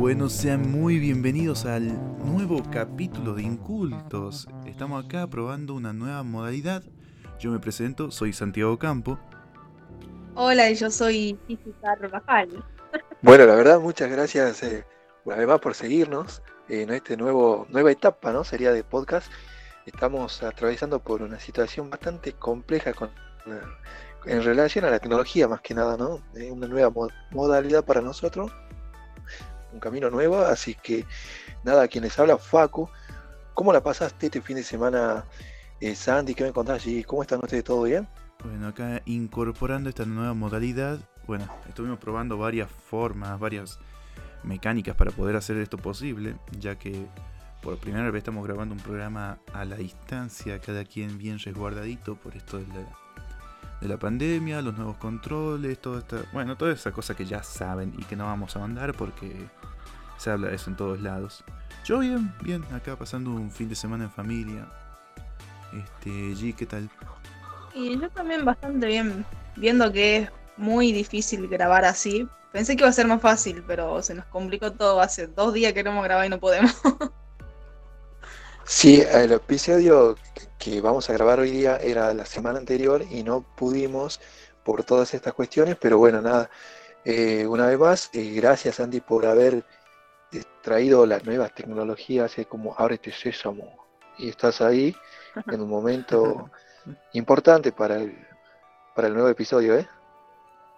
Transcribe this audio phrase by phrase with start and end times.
[0.00, 1.86] Bueno, sean muy bienvenidos al
[2.24, 4.48] nuevo capítulo de Incultos.
[4.64, 6.82] Estamos acá probando una nueva modalidad.
[7.38, 9.18] Yo me presento, soy Santiago Campo.
[10.36, 12.64] Hola, yo soy Física Rafael.
[13.20, 14.86] Bueno, la verdad, muchas gracias eh,
[15.26, 18.42] una vez más por seguirnos en esta nueva etapa, ¿no?
[18.42, 19.30] Sería de podcast.
[19.84, 23.10] Estamos atravesando por una situación bastante compleja con,
[24.24, 26.22] en relación a la tecnología, más que nada, ¿no?
[26.50, 26.90] una nueva
[27.32, 28.50] modalidad para nosotros
[29.72, 31.04] un camino nuevo, así que
[31.64, 32.88] nada, quien les habla, Facu.
[33.54, 35.24] ¿Cómo la pasaste este fin de semana,
[35.80, 36.34] eh, Sandy?
[36.34, 37.04] ¿Qué me contás allí?
[37.04, 37.64] ¿Cómo están ustedes?
[37.64, 38.08] ¿Todo bien?
[38.42, 43.78] Bueno, acá incorporando esta nueva modalidad, bueno, estuvimos probando varias formas, varias
[44.42, 47.06] mecánicas para poder hacer esto posible, ya que
[47.60, 52.34] por primera vez estamos grabando un programa a la distancia, cada quien bien resguardadito por
[52.34, 52.80] esto de la
[53.80, 57.94] de la pandemia, los nuevos controles, todo esta, bueno, toda esa cosa que ya saben
[57.98, 59.48] y que no vamos a mandar porque
[60.18, 61.44] se habla de eso en todos lados.
[61.84, 64.68] Yo bien, bien, acá pasando un fin de semana en familia.
[65.72, 66.90] Este, G, ¿qué tal?
[67.74, 69.24] Y yo también bastante bien,
[69.56, 72.28] viendo que es muy difícil grabar así.
[72.52, 75.00] Pensé que iba a ser más fácil, pero se nos complicó todo.
[75.00, 76.74] Hace dos días que queremos grabar y no podemos.
[78.72, 80.14] Sí, el episodio
[80.56, 84.20] que vamos a grabar hoy día era la semana anterior y no pudimos
[84.64, 86.48] por todas estas cuestiones, pero bueno, nada,
[87.04, 89.64] eh, una vez más, eh, gracias Andy por haber
[90.32, 94.94] eh, traído las nuevas tecnologías, es como ábrete sésamo y estás ahí
[95.50, 96.48] en un momento
[97.12, 98.16] importante para el,
[98.94, 99.88] para el nuevo episodio, ¿eh?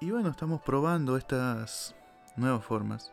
[0.00, 1.94] Y bueno, estamos probando estas
[2.36, 3.12] nuevas formas.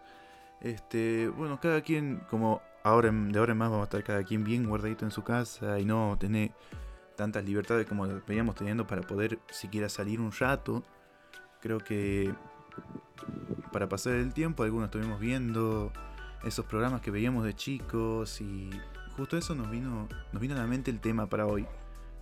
[0.61, 4.44] Este, bueno, cada quien, como ahora, de ahora en más vamos a estar cada quien
[4.44, 6.52] bien guardadito en su casa y no tener
[7.16, 10.83] tantas libertades como veníamos teniendo para poder siquiera salir un rato.
[11.61, 12.33] Creo que
[13.71, 15.92] para pasar el tiempo, algunos estuvimos viendo
[16.43, 18.70] esos programas que veíamos de chicos y
[19.17, 21.65] justo eso nos vino, nos vino a la mente el tema para hoy,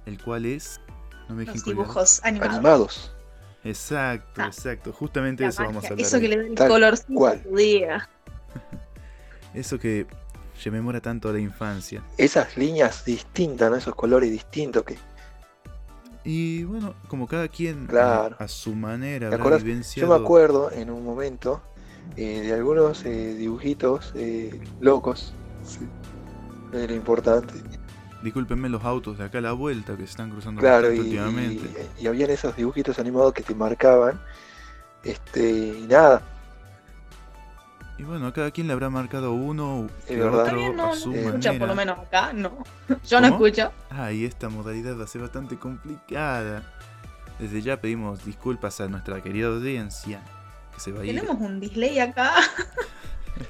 [0.06, 0.82] el cual es
[1.30, 3.14] los dibujos animados.
[3.64, 4.48] Exacto, ah.
[4.48, 4.94] exacto.
[4.94, 6.06] Justamente eso vamos a hablar.
[6.06, 8.10] Eso que le da el color a tu día.
[9.54, 10.08] eso que
[10.64, 12.04] rememora tanto a la infancia.
[12.18, 13.78] Esas líneas distintas, ¿no?
[13.78, 14.98] esos colores distintos que...
[16.24, 19.30] Y bueno, como cada quien a, su manera
[19.96, 21.62] Yo me acuerdo en un momento
[22.18, 25.34] eh, de algunos eh, dibujitos eh, locos.
[26.74, 27.54] Era importante.
[28.24, 31.88] Discúlpenme los autos de acá a la vuelta que se están cruzando claro, y, últimamente.
[31.98, 34.20] Y, y, habían esos dibujitos animados que te marcaban.
[35.04, 36.22] Este, y nada,
[37.98, 41.18] y bueno, a cada quien le habrá marcado uno y otro no, a su no
[41.18, 42.64] escucha, por lo menos acá, no.
[43.08, 43.72] Yo no escucho.
[43.90, 46.64] Ah, y esta modalidad va a ser bastante complicada.
[47.40, 50.22] Desde ya pedimos disculpas a nuestra querida audiencia.
[50.74, 51.16] Que se va a ir.
[51.16, 52.34] Tenemos un display acá.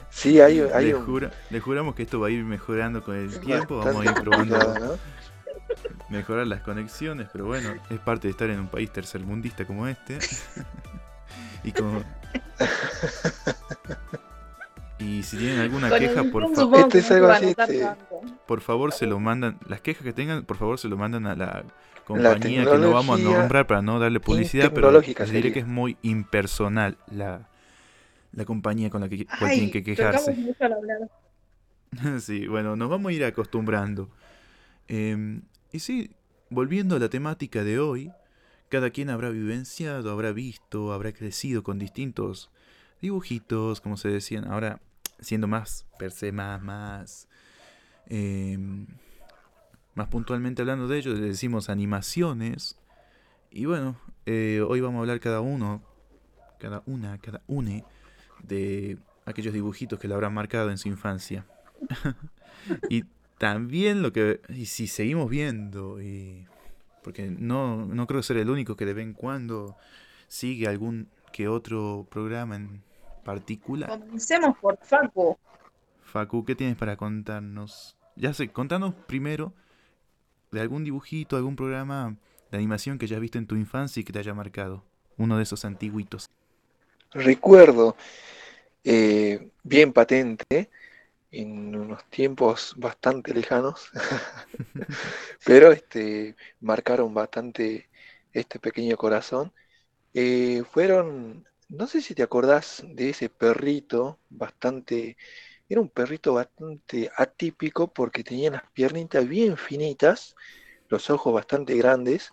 [0.10, 1.32] Sí, hay, hay le, un...
[1.50, 3.78] le juramos que esto va a ir mejorando con el tiempo.
[3.78, 5.00] Vamos a ir probando
[6.10, 7.28] mejorar las conexiones.
[7.32, 10.20] Pero bueno, es parte de estar en un país tercermundista como este.
[11.64, 12.04] y como.
[15.08, 16.90] Y si tienen alguna queja, por favor.
[16.94, 17.88] Este
[18.46, 19.58] por favor, se lo mandan.
[19.68, 21.64] Las quejas que tengan, por favor, se lo mandan a la
[22.06, 25.68] compañía que no vamos a nombrar para no darle publicidad, pero les diré que es
[25.68, 27.50] muy impersonal la,
[28.34, 30.36] la compañía con la que tienen que quejarse.
[32.20, 34.10] sí, bueno, nos vamos a ir acostumbrando.
[34.90, 35.42] Em,
[35.72, 36.12] y sí,
[36.50, 38.12] volviendo a la temática de hoy,
[38.68, 42.52] cada quien habrá vivenciado, habrá visto, habrá crecido con distintos
[43.02, 44.46] dibujitos, como se decían.
[44.46, 44.82] Ahora,
[45.20, 47.28] siendo más per se, más, más,
[48.06, 48.88] em,
[49.96, 52.78] más puntualmente hablando de ello, le decimos animaciones.
[53.52, 55.82] Y bueno, eh, hoy vamos a hablar cada uno,
[56.60, 57.84] cada una, cada une
[58.44, 61.46] de aquellos dibujitos que le habrán marcado en su infancia.
[62.90, 63.04] y
[63.38, 66.46] también lo que, y si seguimos viendo, y
[67.04, 69.78] porque no, no creo ser el único que de vez en cuando
[70.28, 72.84] sigue algún que otro programa en
[73.28, 73.90] particular.
[73.90, 75.38] Comencemos por Facu.
[76.02, 77.98] Facu, ¿qué tienes para contarnos?
[78.16, 79.54] Ya sé, contanos primero
[80.50, 82.16] de algún dibujito, algún programa
[82.50, 84.86] de animación que hayas visto en tu infancia y que te haya marcado.
[85.18, 86.30] Uno de esos antiguitos.
[87.12, 87.98] Recuerdo,
[88.86, 90.70] eh, bien patente,
[91.30, 93.92] en unos tiempos bastante lejanos,
[95.46, 97.90] pero este, marcaron bastante
[98.32, 99.52] este pequeño corazón.
[100.14, 105.18] Eh, fueron, no sé si te acordás de ese perrito bastante,
[105.70, 110.36] era un perrito bastante atípico porque tenía las piernitas bien finitas,
[110.90, 112.32] los ojos bastante grandes,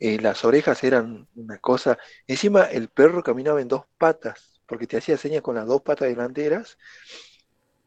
[0.00, 4.98] eh, las orejas eran una cosa, encima el perro caminaba en dos patas, porque te
[4.98, 6.78] hacía señas con las dos patas delanteras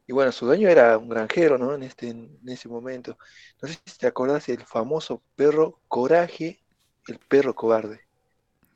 [0.07, 1.75] Y bueno, su dueño era un granjero, ¿no?
[1.75, 3.17] En, este, en ese momento.
[3.61, 6.63] No sé si te acordás del famoso perro Coraje,
[7.07, 8.01] el perro cobarde.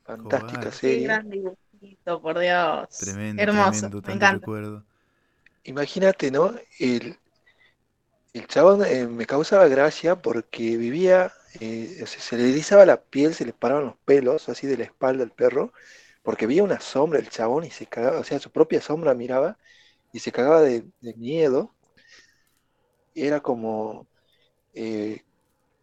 [0.04, 0.72] Fantástica Cobarde.
[0.72, 1.24] Serie.
[2.22, 2.88] Por Dios.
[2.96, 4.26] Tremendo, Hermoso, tremendo, me encanta.
[4.28, 4.86] recuerdo.
[5.64, 6.54] Imagínate, ¿no?
[6.78, 7.18] El,
[8.32, 13.02] el chabón eh, me causaba gracia porque vivía, eh, o sea, se le erizaba la
[13.02, 15.72] piel, se le paraban los pelos así de la espalda al perro,
[16.22, 19.58] porque veía una sombra el chabón y se cagaba, o sea, su propia sombra miraba
[20.12, 21.74] y se cagaba de, de miedo.
[23.14, 24.08] Era como,
[24.74, 25.22] eh,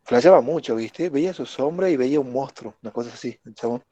[0.05, 1.09] flasheaba mucho, ¿viste?
[1.09, 3.83] Veía su sombra y veía un monstruo, una cosa así, el chabón.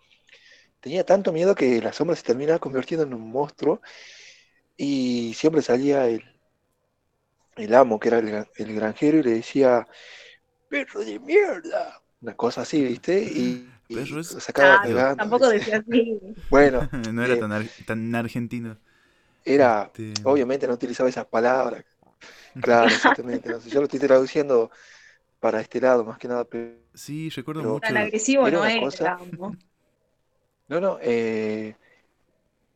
[0.82, 3.82] Tenía tanto miedo que la sombra se terminaba convirtiendo en un monstruo
[4.78, 6.24] y siempre salía el,
[7.56, 9.88] el amo, que era el, el granjero, y le decía,
[10.70, 13.22] perro de mierda, una cosa así, ¿viste?
[13.24, 16.20] Y, y es- sacaba Ah, tampoco decía así.
[16.50, 18.78] Bueno, no era eh, tan, ar- tan argentino.
[19.44, 21.84] era, Este, obviamente no utilizaba esas palabras.
[22.62, 23.50] Claro, exactamente.
[23.50, 24.72] no sé, yo lo estoy traduciendo
[25.40, 27.88] para este lado, más que nada, pero Sí, recuerdo Pero- mucho.
[27.88, 29.18] Tan agresivo no era, cosa-
[30.68, 30.80] ¿no?
[30.80, 31.76] No, eh,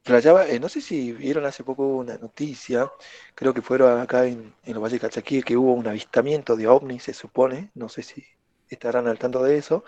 [0.03, 2.91] flasheaba, eh, no sé si vieron hace poco una noticia,
[3.35, 6.67] creo que fueron acá en, en los Valles de Calchaquí, que hubo un avistamiento de
[6.67, 8.23] ovnis, se supone, no sé si
[8.69, 9.83] estarán al tanto de eso,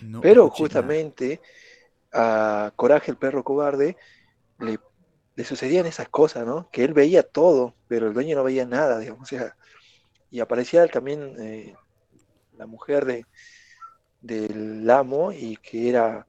[0.00, 1.40] no pero justamente
[2.12, 3.96] a Coraje, el perro cobarde,
[4.60, 4.78] le,
[5.36, 6.70] le sucedían esas cosas, ¿no?
[6.72, 9.56] Que él veía todo, pero el dueño no veía nada, digamos, o sea,
[10.30, 11.74] y aparecía también eh,
[12.56, 13.26] la mujer de,
[14.20, 16.26] del amo y que era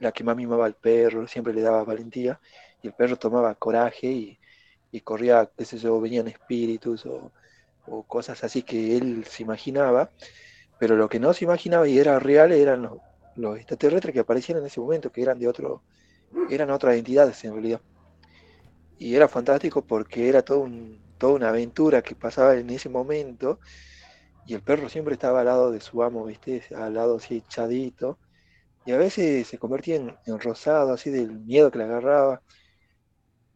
[0.00, 2.40] la que más mimaba al perro, siempre le daba valentía,
[2.82, 4.38] y el perro tomaba coraje y,
[4.92, 7.32] y corría, qué sé venían espíritus o,
[7.86, 10.10] o cosas así que él se imaginaba,
[10.78, 12.98] pero lo que no se imaginaba y era real eran los,
[13.36, 15.82] los extraterrestres que aparecían en ese momento, que eran de otro,
[16.50, 17.80] eran otras entidades en realidad.
[18.98, 23.60] Y era fantástico porque era todo un, toda una aventura que pasaba en ese momento,
[24.46, 26.62] y el perro siempre estaba al lado de su amo, ¿viste?
[26.76, 28.18] Al lado así echadito,
[28.86, 32.42] y a veces se convertía en, en rosado, así del miedo que le agarraba.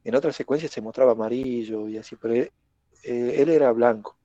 [0.04, 2.52] En otras secuencias se mostraba amarillo y así, pero él,
[3.02, 4.16] eh, él era blanco.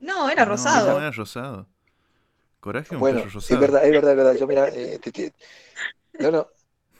[0.00, 0.96] No, era No, rosado.
[0.96, 1.68] No, era rosado.
[2.60, 3.58] Coraje un Bueno, perro es rosado.
[3.58, 4.36] verdad, es verdad, es verdad.
[4.36, 5.32] Yo mira, eh, te- te-
[6.20, 6.48] no, no.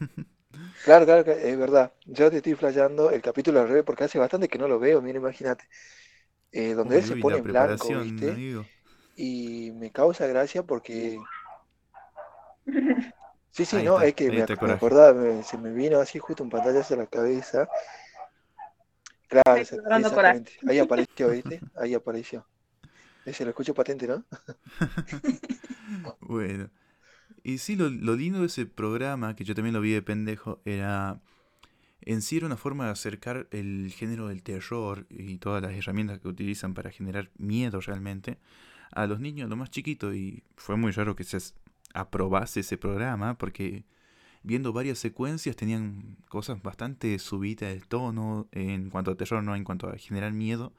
[0.82, 1.92] Claro, claro, es verdad.
[2.06, 5.02] Yo te estoy flasheando el capítulo al revés porque hace bastante que no lo veo,
[5.02, 5.64] mira, imagínate.
[6.52, 8.40] Eh, donde él se pone en blanco, ¿viste?
[8.40, 8.70] amigo.
[9.16, 11.18] Y me causa gracia porque
[13.52, 16.18] Sí, sí, Ahí no, está, es que me, me acordaba, me- se me vino así
[16.18, 17.68] justo un pantallazo a la cabeza.
[19.28, 20.42] Claro, Ahí esa- explorando Coraje.
[20.42, 20.52] exactamente.
[20.66, 21.64] Ahí apareció, ¿viste?
[21.74, 22.46] Ahí apareció.
[23.24, 24.24] Ese lo escucho patente, ¿no?
[26.20, 26.70] Bueno.
[27.44, 30.60] Y sí, lo, lo lindo de ese programa, que yo también lo vi de pendejo,
[30.64, 31.20] era...
[32.02, 36.20] En sí era una forma de acercar el género del terror y todas las herramientas
[36.20, 38.38] que utilizan para generar miedo realmente
[38.92, 40.14] a los niños, a lo más chiquito.
[40.14, 41.38] Y fue muy raro que se
[41.94, 43.84] aprobase ese programa porque
[44.42, 49.64] viendo varias secuencias tenían cosas bastante subidas de tono en cuanto a terror, no en
[49.64, 50.72] cuanto a generar miedo.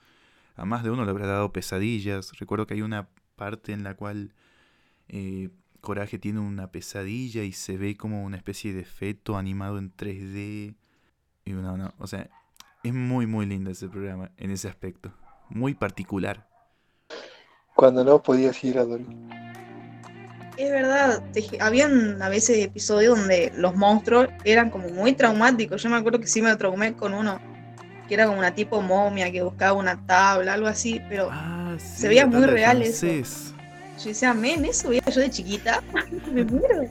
[0.56, 2.32] A más de uno le habrá dado pesadillas.
[2.40, 4.34] Recuerdo que hay una parte en la cual
[5.08, 5.50] eh,
[5.82, 10.76] Coraje tiene una pesadilla y se ve como una especie de feto animado en 3D.
[11.46, 12.30] Y no, no, o sea,
[12.84, 15.12] es muy, muy lindo ese programa en ese aspecto.
[15.50, 16.48] Muy particular.
[17.76, 19.18] Cuando no podías ir a dormir.
[20.62, 21.24] Es verdad,
[21.60, 25.82] habían a veces episodios donde los monstruos eran como muy traumáticos.
[25.82, 27.40] Yo me acuerdo que sí me traumé con uno,
[28.08, 32.02] que era como una tipo momia que buscaba una tabla, algo así, pero Ah, sí,
[32.04, 33.08] Se veía muy real eso.
[33.08, 35.82] yo decía, men, eso veía yo de chiquita.
[36.32, 36.84] me muero.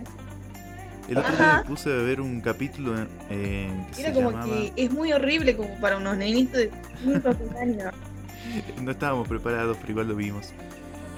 [1.08, 1.44] El otro Ajá.
[1.44, 2.96] día me puse a ver un capítulo
[3.30, 4.46] eh, que Era se como llamaba...
[4.52, 6.72] que es muy horrible como para unos nenitos de
[7.04, 7.94] 5 o 6 años.
[8.82, 10.48] No estábamos preparados, pero igual lo vimos.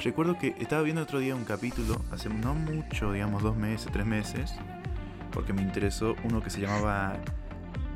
[0.03, 4.05] Recuerdo que estaba viendo otro día un capítulo, hace no mucho, digamos dos meses, tres
[4.05, 4.53] meses,
[5.31, 7.19] porque me interesó uno que se llamaba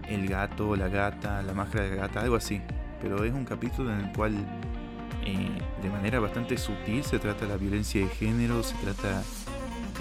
[0.08, 2.62] El gato, la gata, la máscara de gata, algo así.
[3.02, 4.34] Pero es un capítulo en el cual,
[5.24, 9.22] eh, de manera bastante sutil, se trata la violencia de género, se trata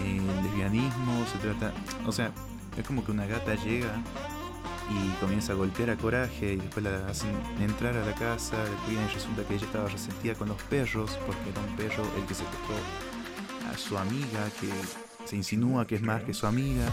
[0.04, 1.74] eh, el lesbianismo, se trata...
[2.06, 2.32] O sea,
[2.78, 3.90] es como que una gata llega
[4.90, 8.76] y comienza a golpear a Coraje y después la hacen entrar a la casa, le
[8.86, 12.26] cuidan y resulta que ella estaba resentida con los perros porque era un perro el
[12.26, 12.76] que secuestró
[13.72, 14.70] a su amiga que
[15.26, 16.86] se insinúa que es más que su amiga.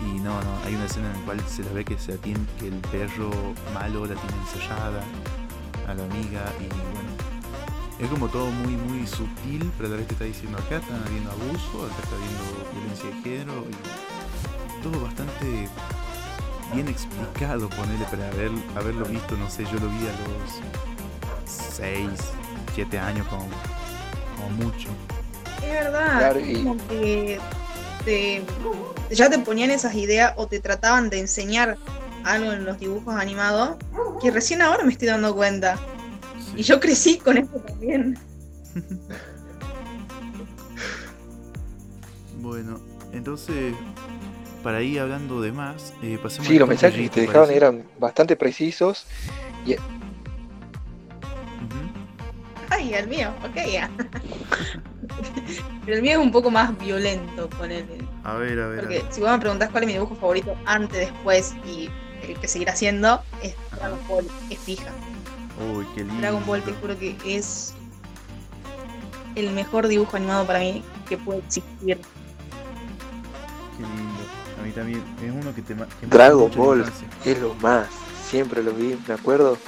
[0.00, 2.46] Y no, no, hay una escena en la cual se la ve que, se atiende,
[2.58, 3.30] que el perro
[3.72, 5.02] malo la tiene encerrada
[5.88, 7.10] a la amiga y bueno,
[7.98, 10.96] es como todo muy muy sutil, pero a la vez te está diciendo acá está
[11.06, 15.68] habiendo abuso, acá está habiendo violencia de género y todo bastante
[16.72, 22.08] bien explicado, ponerle para haber, haberlo visto, no sé, yo lo vi a los 6,
[22.74, 23.46] 7 años como,
[24.36, 24.88] como mucho.
[25.62, 27.38] Es verdad, Claro, es y- como que
[28.04, 28.44] te-
[29.10, 31.76] ya te ponían esas ideas o te trataban de enseñar
[32.24, 33.76] algo en los dibujos animados
[34.22, 35.76] que recién ahora me estoy dando cuenta.
[36.38, 36.52] Sí.
[36.60, 38.18] Y yo crecí con esto también.
[42.40, 42.78] Bueno,
[43.12, 43.74] entonces,
[44.64, 47.56] para ir hablando de más, eh, pasemos Sí, los mensajes que te ¿te dejaban parece?
[47.58, 49.06] eran bastante precisos.
[51.60, 51.92] Ujú.
[52.70, 53.90] Ay, el mío, ok, ya.
[55.84, 57.86] Pero el mío es un poco más violento con él.
[58.24, 58.78] A ver, a ver.
[58.78, 59.12] a Porque ver.
[59.12, 61.90] si vos me preguntás cuál es mi dibujo favorito antes, después y
[62.26, 64.90] el que seguirá siendo, es Dragon Ball, es fija.
[65.74, 66.20] Uy, qué lindo.
[66.20, 67.74] Dragon Ball te juro que es
[69.36, 72.00] el mejor dibujo animado para mí que puede existir.
[73.76, 74.23] Qué lindo.
[74.64, 75.02] Mí también.
[75.22, 76.84] Es uno que te ma- que marca Dragon Ball
[77.24, 77.86] es lo más.
[78.30, 79.58] Siempre lo vi, me acuerdo.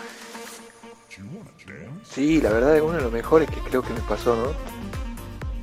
[2.11, 4.53] Sí, la verdad es uno de los mejores que creo que me pasó, ¿no?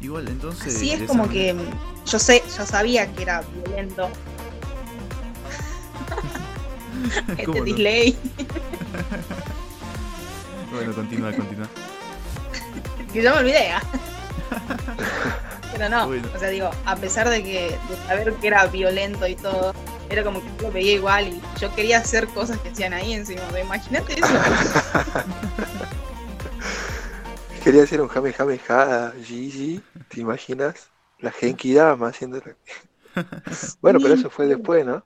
[0.01, 0.79] Igual, entonces.
[0.79, 4.09] De es como manera- que mm, yo sé, yo sabía que era violento.
[7.29, 7.65] este ¿Cómo no?
[7.65, 8.15] delay,
[10.71, 11.67] Bueno, continúa, continúa.
[13.13, 13.71] que yo me olvidé.
[15.73, 16.27] Pero no, Bueno.
[16.33, 19.73] o sea, digo, a pesar de que de saber que era violento y todo,
[20.09, 23.13] era como que yo lo veía igual y yo quería hacer cosas que hacían ahí
[23.13, 23.41] encima.
[23.59, 24.27] Imagínate eso.
[27.63, 30.89] Quería hacer un Jame Jame Ja Gigi, ¿te imaginas?
[31.19, 32.41] La Genki Dama haciendo
[33.81, 35.05] Bueno, pero eso fue después, ¿no?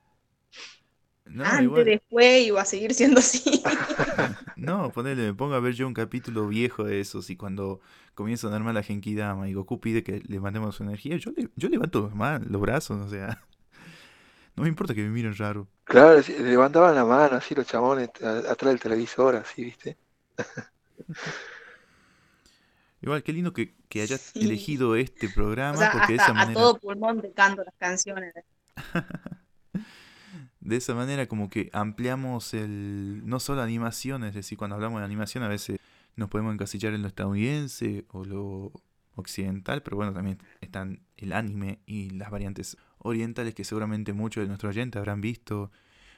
[1.28, 1.84] No, Antes, igual.
[1.84, 3.62] después iba a seguir siendo así.
[4.56, 7.80] No, ponele, me pongo a ver yo un capítulo viejo de esos y cuando
[8.14, 11.48] comienza a armar la Genkidama y Goku pide que le mandemos su energía, yo, le,
[11.56, 13.42] yo levanto los, ma- los brazos, o sea.
[14.56, 15.68] No me importa que me miren raro.
[15.84, 19.96] Claro, levantaban la mano así los chabones a- atrás del televisor, así, ¿viste?
[23.00, 24.40] Igual, qué lindo que, que hayas Sí.
[24.44, 28.34] elegido este programa O sea, porque de esa a manera, todo pulmón canto las canciones.
[30.68, 35.06] De esa manera como que ampliamos el, no solo animación, es decir, cuando hablamos de
[35.06, 35.80] animación a veces
[36.14, 38.72] nos podemos encasillar en lo estadounidense o lo
[39.14, 44.48] occidental, pero bueno, también están el anime y las variantes orientales que seguramente muchos de
[44.48, 45.70] nuestros oyentes habrán visto.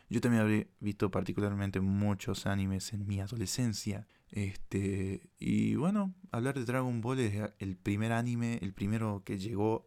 [0.08, 4.08] Yo también habré visto particularmente muchos animes en mi adolescencia.
[4.30, 9.86] Este, y bueno, hablar de Dragon Ball es el primer anime, el primero que llegó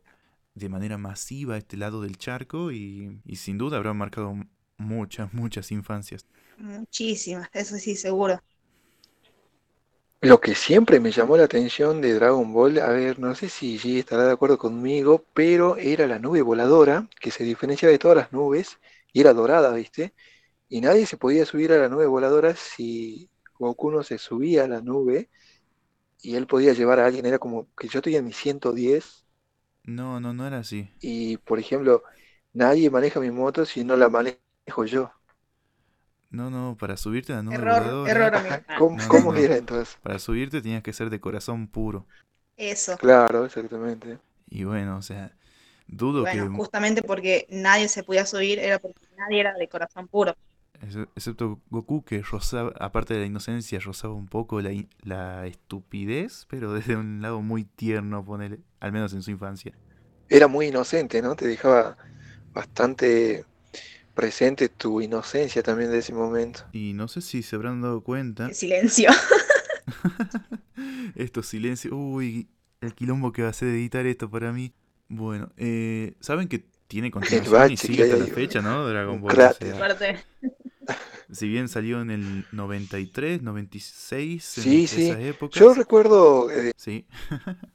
[0.55, 4.35] de manera masiva a este lado del charco y, y sin duda habrá marcado
[4.77, 6.25] muchas, muchas infancias.
[6.57, 8.39] Muchísimas, eso sí, seguro.
[10.21, 13.77] Lo que siempre me llamó la atención de Dragon Ball, a ver, no sé si
[13.77, 18.17] G estará de acuerdo conmigo, pero era la nube voladora, que se diferenciaba de todas
[18.17, 18.79] las nubes,
[19.11, 20.13] y era dorada, ¿viste?
[20.69, 23.29] Y nadie se podía subir a la nube voladora si
[23.59, 25.29] Goku no se subía a la nube,
[26.21, 29.22] y él podía llevar a alguien, era como que yo estoy en mi 110,
[29.85, 30.89] No, no, no era así.
[31.01, 32.03] y por ejemplo,
[32.53, 35.11] nadie maneja mi moto si no la manejo yo.
[36.29, 38.57] No, no, para subirte a la nube Error, voladora, error, amigo.
[38.73, 39.35] ¿Cómo, No, no, cómo no.
[39.35, 39.97] era entonces?
[40.01, 42.07] para subirte tenías que ser de corazón puro.
[42.57, 42.97] Eso.
[42.97, 44.17] Claro, exactamente.
[44.49, 45.35] Y bueno, o sea,
[45.87, 50.07] dudo Bueno, que, justamente porque nadie se podía subir, era porque nadie era de corazón
[50.07, 50.35] puro.
[50.83, 55.45] Ex- excepto Goku, que rozaba, aparte de la inocencia, rozaba un poco la, in- la
[55.47, 59.73] estupidez, pero desde un lado muy tierno, ponele, al menos en su infancia.
[60.29, 61.35] Era muy inocente, ¿no?
[61.35, 61.97] Te dejaba
[62.53, 63.45] bastante
[64.13, 66.61] presente tu inocencia también de ese momento.
[66.71, 69.09] Y no sé si se habrán dado cuenta, silencio.
[71.15, 72.47] estos silencios, uy,
[72.81, 74.73] el quilombo que va a ser editar esto para mí.
[75.09, 78.87] Bueno, eh, saben que tiene continuación y sigue hasta la fecha, ¿no?
[78.87, 79.31] Dragon Ball.
[79.31, 80.17] o sea, Aparte,
[81.31, 85.09] si bien salió en el 93, 96, en Sí, sí.
[85.09, 85.59] esas épocas.
[85.59, 87.05] Yo recuerdo, eh, Sí,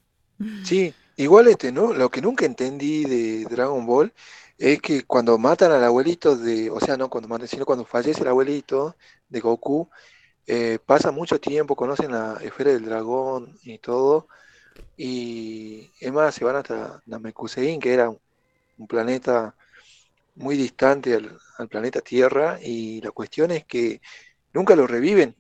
[0.63, 1.93] sí, igual este, ¿no?
[1.93, 4.13] Lo que nunca entendí de Dragon Ball
[4.59, 8.23] es que cuando matan al abuelito de, o sea, no cuando matan, sino cuando fallece
[8.23, 8.97] el abuelito
[9.29, 9.89] de Goku,
[10.47, 14.29] eh, pasa mucho tiempo, conocen la esfera del dragón y todo,
[14.97, 18.21] y es más, se van hasta Namekusein, que era un,
[18.79, 19.57] un planeta
[20.39, 24.01] muy distante al, al planeta Tierra, y la cuestión es que
[24.55, 25.37] nunca lo reviven.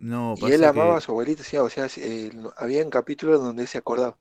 [0.00, 3.68] no, Y él pasa amaba a su abuelito, sí, o sea, eh, había capítulos donde
[3.68, 4.18] se acordaba.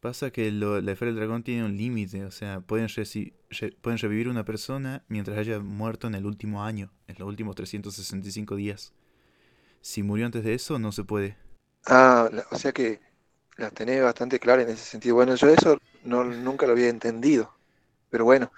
[0.00, 3.72] pasa que lo- la esfera del dragón tiene un límite, o sea, pueden, reci- re-
[3.80, 8.56] pueden revivir una persona mientras haya muerto en el último año, en los últimos 365
[8.56, 8.92] días.
[9.82, 11.36] Si murió antes de eso, no se puede.
[11.86, 13.00] Ah, la- o sea que
[13.56, 15.14] la tenés bastante clara en ese sentido.
[15.16, 17.54] Bueno, yo eso no, nunca lo había entendido,
[18.10, 18.52] pero bueno,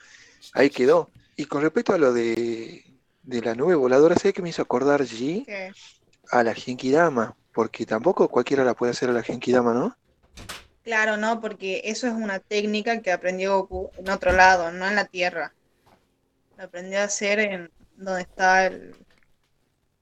[0.54, 1.11] ahí quedó.
[1.37, 2.85] y con respecto a lo de,
[3.23, 5.73] de la nube voladora, sé que me hizo acordar G ¿Qué?
[6.30, 9.97] a la Genkidama, porque tampoco cualquiera la puede hacer a la Genkidama, ¿no?
[10.82, 14.94] Claro, no, porque eso es una técnica que aprendió Goku en otro lado, no en
[14.94, 15.52] la Tierra.
[16.56, 18.94] Lo aprendió a hacer en donde está el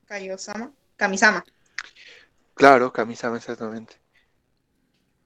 [0.06, 1.44] Kaiosama, Kamisama.
[2.54, 3.96] Claro, Kamisama, exactamente.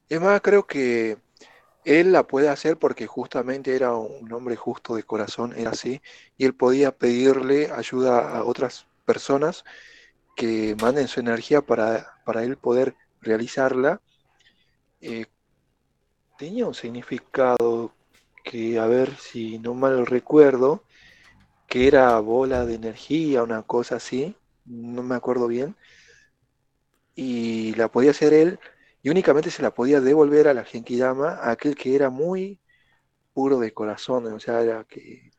[0.09, 1.19] Es más, creo que
[1.85, 6.01] él la puede hacer porque justamente era un hombre justo de corazón, era así,
[6.37, 9.65] y él podía pedirle ayuda a otras personas
[10.37, 14.01] que manden su energía para, para él poder realizarla.
[15.01, 15.27] Eh,
[16.39, 17.93] tenía un significado
[18.45, 20.83] que, a ver si no mal recuerdo,
[21.69, 25.77] que era bola de energía, una cosa así, no me acuerdo bien,
[27.15, 28.59] y la podía hacer él,
[29.03, 32.61] y únicamente se la podía devolver a la Genkidama, a aquel que era muy
[33.35, 35.33] puro de corazón, o sea, era que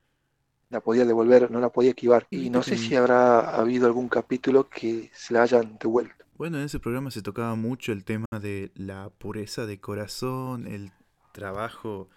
[0.69, 2.27] la podía devolver, no la podía esquivar.
[2.29, 6.25] Y no sé si habrá habido algún capítulo que se la hayan devuelto.
[6.35, 10.91] Bueno, en ese programa se tocaba mucho el tema de la pureza de corazón, el
[11.31, 12.09] trabajo,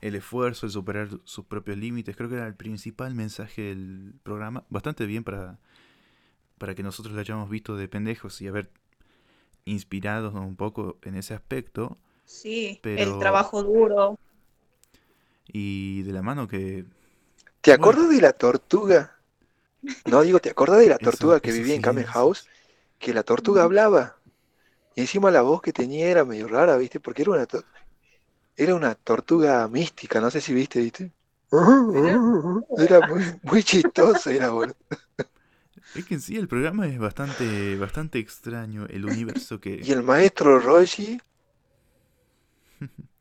[0.00, 2.16] el esfuerzo, el superar sus propios límites.
[2.16, 4.64] Creo que era el principal mensaje del programa.
[4.70, 5.58] Bastante bien para,
[6.56, 8.70] para que nosotros lo hayamos visto de pendejos y haber
[9.70, 11.96] inspirados un poco en ese aspecto.
[12.24, 14.18] Sí, Pero- el trabajo duro.
[15.46, 16.84] Y de la mano que...
[17.60, 17.82] ¿Te Bueno.
[17.82, 19.16] acuerdas de la tortuga?
[20.06, 22.14] No, digo, ¿te acuerdas de la Eso- tortuga que vivía en Kamen silencios.
[22.14, 22.48] House?
[22.98, 24.16] Que la tortuga hablaba.
[24.94, 27.00] Y encima la voz que tenía era medio rara, ¿viste?
[27.00, 27.64] Porque era una, to-
[28.56, 31.12] era una tortuga mística, no sé si viste, ¿viste?
[32.78, 34.76] Era muy, muy chistoso, era boludo.
[35.94, 39.92] Es que en sí el programa es bastante, bastante extraño, el universo Y que...
[39.92, 41.18] el maestro Roshi,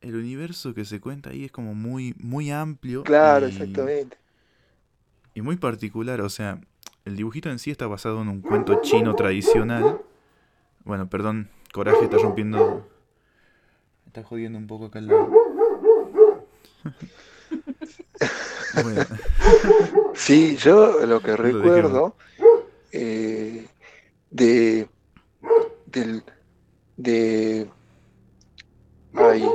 [0.00, 3.02] El universo que se cuenta ahí es como muy, muy amplio.
[3.02, 4.16] claro, y- exactamente.
[5.34, 6.60] Y muy particular, o sea,
[7.04, 10.00] el dibujito en sí está basado en un cuento chino tradicional.
[10.84, 12.88] Bueno, perdón, Coraje está rompiendo...
[14.06, 15.30] Está jodiendo un poco acá al lado.
[18.82, 19.04] Bueno,
[20.18, 22.16] Sí, yo lo que recuerdo
[22.92, 23.66] eh,
[24.30, 24.88] de
[25.86, 26.22] del
[26.96, 27.70] de
[29.14, 29.48] ay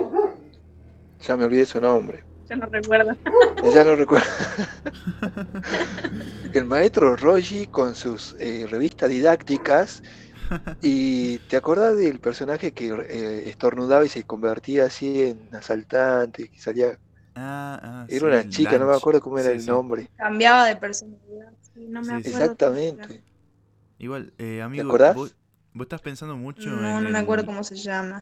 [1.20, 2.24] ya me olvidé su nombre.
[2.50, 3.16] Ya no recuerdo.
[3.74, 4.26] ya no recuerdo.
[6.54, 10.02] El maestro Roshi con sus eh, revistas didácticas
[10.82, 16.60] y te acordás del personaje que eh, estornudaba y se convertía así en asaltante que
[16.60, 17.00] salía
[17.36, 19.66] ah, ah, era sí, una chica no me acuerdo cómo era Sí, el sí.
[19.66, 21.54] nombre Cambiaba de personalidad.
[21.62, 22.58] Sí, no me Sí, acuerdo.
[22.64, 23.24] exactamente
[24.00, 25.08] Igual, eh, amigo, acordás?
[25.08, 25.38] Vos,
[25.74, 28.20] vos estás pensando mucho No, en no me acuerdo el cómo se llama.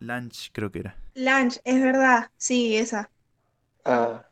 [0.00, 0.96] lunch, creo que era.
[1.14, 2.30] Lunch, es verdad.
[2.36, 3.10] Sí, esa.
[3.84, 4.26] Ah,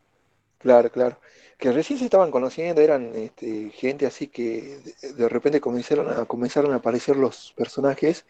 [0.59, 1.21] claro, claro.
[1.59, 6.27] Que recién se estaban conociendo, eran este, gente así que de, de repente comenzaron a,
[6.27, 8.27] comenzaron a aparecer los personajes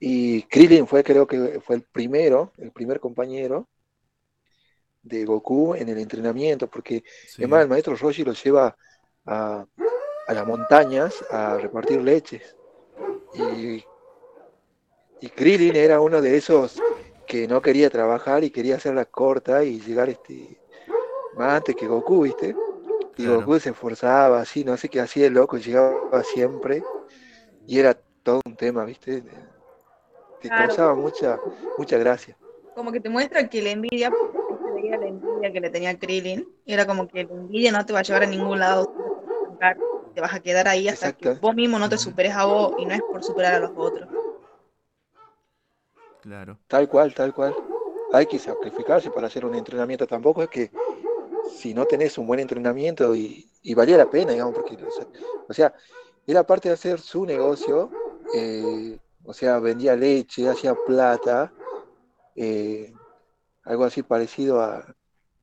[0.00, 3.68] y Krillin fue, creo que fue el primero, el primer compañero
[5.02, 7.42] de Goku en el entrenamiento, porque Sí.
[7.42, 8.76] además el maestro Roshi lo lleva
[9.26, 9.64] a,
[10.26, 12.56] a las montañas a repartir leches.
[13.34, 13.82] Y,
[15.20, 16.80] y Krillin era uno de esos
[17.26, 20.58] que no quería trabajar y quería hacerla corta y llegar este
[21.36, 22.56] más antes que Goku, ¿viste?
[23.16, 23.38] Y Claro.
[23.40, 26.82] Goku se esforzaba así, no sé qué hacía el loco, llegaba siempre
[27.66, 29.22] y era todo un tema, ¿viste?
[30.40, 30.68] Te Claro.
[30.68, 31.38] causaba mucha,
[31.76, 32.36] mucha gracia.
[32.74, 34.10] Como que te muestra que la envidia,
[34.96, 38.00] la envidia que le tenía Krillin, y era como que la envidia no te va
[38.00, 38.92] a llevar a ningún lado,
[40.14, 42.86] te vas a quedar ahí hasta que vos mismo no te superes a vos y
[42.86, 44.08] no es por superar a los otros.
[46.22, 46.58] Claro.
[46.66, 47.54] Tal cual, tal cual.
[48.12, 50.06] Hay que sacrificarse para hacer un entrenamiento.
[50.06, 50.70] Tampoco es que
[51.54, 55.06] si no tenés un buen entrenamiento y, y valía la pena, digamos, porque, o sea,
[55.48, 55.74] o sea,
[56.26, 57.90] era parte de hacer su negocio,
[58.34, 61.52] eh, o sea, vendía leche, hacía plata,
[62.34, 62.92] eh,
[63.64, 64.94] algo así parecido a,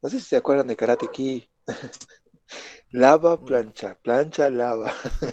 [0.02, 1.44] no sé si se acuerdan de Karate Kid.
[2.92, 4.92] Lava, plancha, plancha, lava.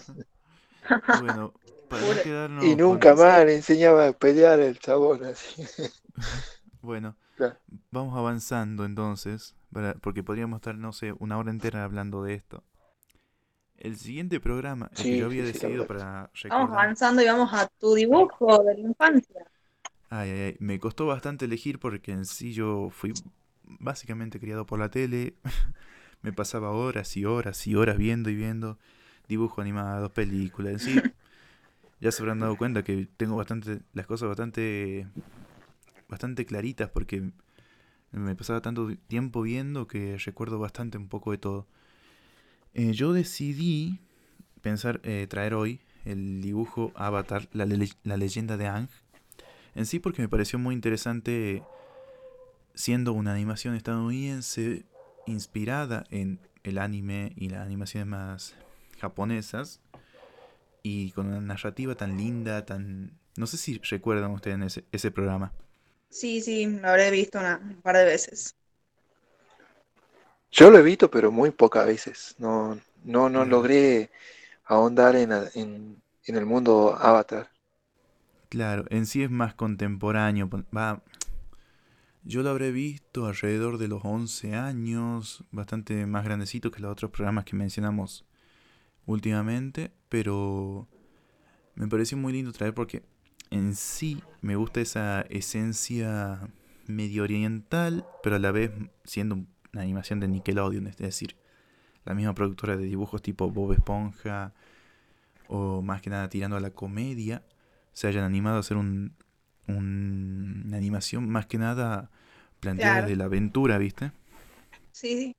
[1.11, 1.53] Bueno,
[1.87, 5.63] para no Pura- quedarnos Y con- nunca más le enseñaba a pelear el chabón así.
[6.81, 7.59] Bueno, Claro.
[7.91, 12.63] vamos avanzando entonces, para- porque podríamos estar, no sé, una hora entera hablando de esto.
[13.77, 16.71] El siguiente programa, el que yo había sí, decidido para Vamos recordar...
[16.71, 19.45] avanzando y vamos a tu dibujo de la infancia.
[20.09, 23.13] Ay, ay, ay, me costó bastante elegir porque en sí yo fui
[23.63, 25.35] básicamente criado por la tele.
[26.21, 28.79] me pasaba horas y horas y horas viendo y viendo
[29.27, 30.73] dibujos animados, películas.
[30.73, 30.95] En sí,
[32.01, 35.07] ya se habrán dado cuenta que tengo bastante las cosas bastante
[36.07, 37.31] bastante claritas porque
[38.11, 41.67] Me pasaba tanto tiempo viendo que recuerdo bastante un poco de todo.
[42.73, 43.99] Eh, yo decidí
[44.61, 47.65] pensar eh, traer hoy el dibujo Avatar, la,
[48.03, 48.89] la leyenda de Ang.
[49.75, 51.61] En sí porque me pareció muy interesante
[52.73, 54.83] siendo una animación estadounidense
[55.25, 58.55] inspirada en el anime y las animaciones más
[58.99, 59.81] japonesas
[60.81, 63.11] y con una narrativa tan linda, tan...
[63.37, 65.51] No sé si recuerdan ustedes ese, ese programa.
[66.09, 68.55] Sí, sí, lo habré visto una, un par de veces.
[70.51, 72.35] Yo lo he visto, pero muy pocas veces.
[72.37, 74.09] No, no, no logré
[74.63, 77.49] ahondar en, en, en, el mundo Avatar.
[78.49, 80.49] Claro, en sí es más contemporáneo.
[80.75, 81.03] Va,
[82.23, 87.11] yo lo habré visto alrededor de los 11 años, bastante más grandecito que los otros
[87.11, 88.25] programas que mencionamos
[89.05, 90.87] últimamente, pero
[91.75, 93.03] me pareció muy lindo traer porque
[93.51, 96.49] en sí me gusta esa esencia
[96.87, 98.71] medio oriental, pero a la vez
[99.03, 99.35] siendo
[99.73, 101.35] una animación de Nickelodeon, es decir,
[102.05, 104.53] la misma productora de dibujos tipo Bob Esponja
[105.47, 107.43] o más que nada tirando a la comedia,
[107.95, 109.15] se hayan animado a hacer un,
[109.67, 112.11] una animación más que nada
[112.59, 114.11] planteada de la aventura, ¿viste?
[114.91, 115.35] Sí,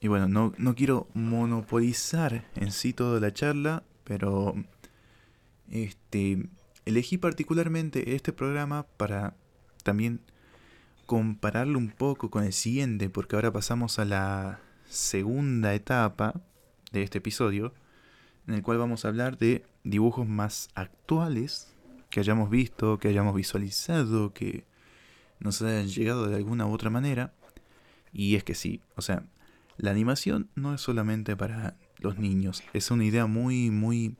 [0.00, 4.54] Y bueno, no, no quiero monopolizar en sí toda la charla, pero
[5.70, 6.48] este
[6.84, 9.34] elegí particularmente este programa para
[9.82, 10.20] también
[11.06, 16.40] compararlo un poco con el siguiente, porque ahora pasamos a la segunda etapa
[16.92, 17.74] de este episodio,
[18.46, 21.74] en el cual vamos a hablar de dibujos más actuales
[22.10, 24.64] que hayamos visto, que hayamos visualizado, que
[25.40, 27.32] nos hayan llegado de alguna u otra manera.
[28.12, 29.24] Y es que sí, o sea,
[29.76, 34.16] la animación no es solamente para los niños, es una idea muy, muy,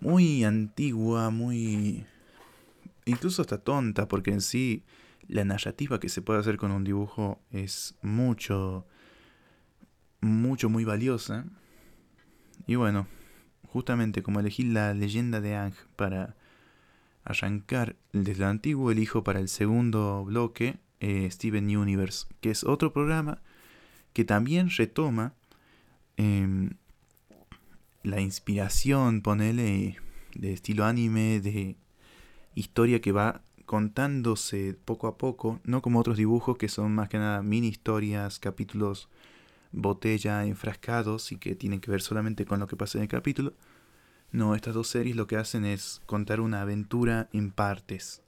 [0.00, 2.04] muy antigua, muy...
[3.04, 4.84] incluso hasta tonta, porque en sí
[5.28, 8.86] la narrativa que se puede hacer con un dibujo es mucho,
[10.20, 11.44] mucho, muy valiosa.
[12.66, 13.06] Y bueno,
[13.72, 16.36] justamente como elegí la leyenda de Ang para
[17.24, 22.92] arrancar desde lo antiguo, elijo para el segundo bloque eh, Steven Universe, que es otro
[22.92, 23.40] programa
[24.12, 25.34] que también retoma
[26.16, 26.70] em,
[28.02, 29.98] la inspiración, ponele,
[30.34, 31.76] de estilo anime, de
[32.54, 37.18] historia que va contándose poco a poco, no como otros dibujos que son más que
[37.18, 39.08] nada mini historias, capítulos
[39.72, 43.54] botella enfrascados y que tienen que ver solamente con lo que pasa en el capítulo,
[44.32, 48.22] no, estas dos series lo que hacen es contar una aventura en partes.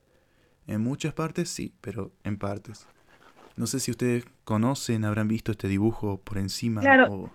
[0.66, 2.86] En muchas partes sí, pero en partes.
[3.56, 6.98] No sé si ustedes conocen, habrán visto este dibujo por encima.
[6.98, 7.32] Claro.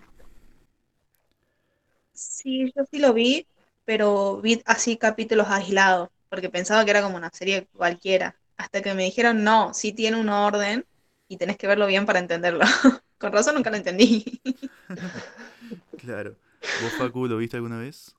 [2.13, 3.47] Sí, yo sí lo vi,
[3.85, 8.35] pero vi así capítulos aislados, porque pensaba que era como una serie cualquiera.
[8.57, 10.85] Hasta que me dijeron, no, sí tiene un orden
[11.27, 12.65] y tenés que verlo bien para entenderlo.
[13.17, 14.41] Con razón nunca lo entendí.
[15.97, 16.35] claro.
[16.81, 18.15] ¿Vos, Facu, lo viste alguna vez?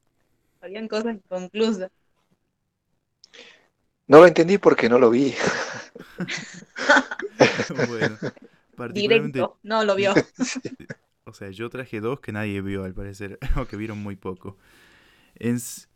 [0.61, 1.90] Habían cosas inconclusas.
[4.06, 5.34] No lo entendí porque no lo vi.
[7.88, 8.16] bueno,
[8.74, 9.38] particularmente...
[9.38, 10.14] Directo, no lo vio.
[11.24, 14.56] O sea, yo traje dos que nadie vio al parecer, o que vieron muy poco.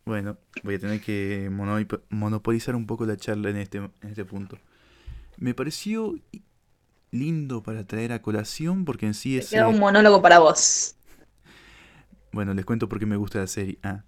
[0.05, 1.51] Bueno, voy a tener que
[2.11, 4.59] monopolizar un poco la charla en este, en este punto.
[5.38, 6.15] Me pareció
[7.12, 9.51] lindo para traer a colación porque en sí es...
[9.51, 10.96] Queda un monólogo para vos.
[12.33, 13.79] Bueno, les cuento por qué me gusta la serie.
[13.85, 14.03] Ah,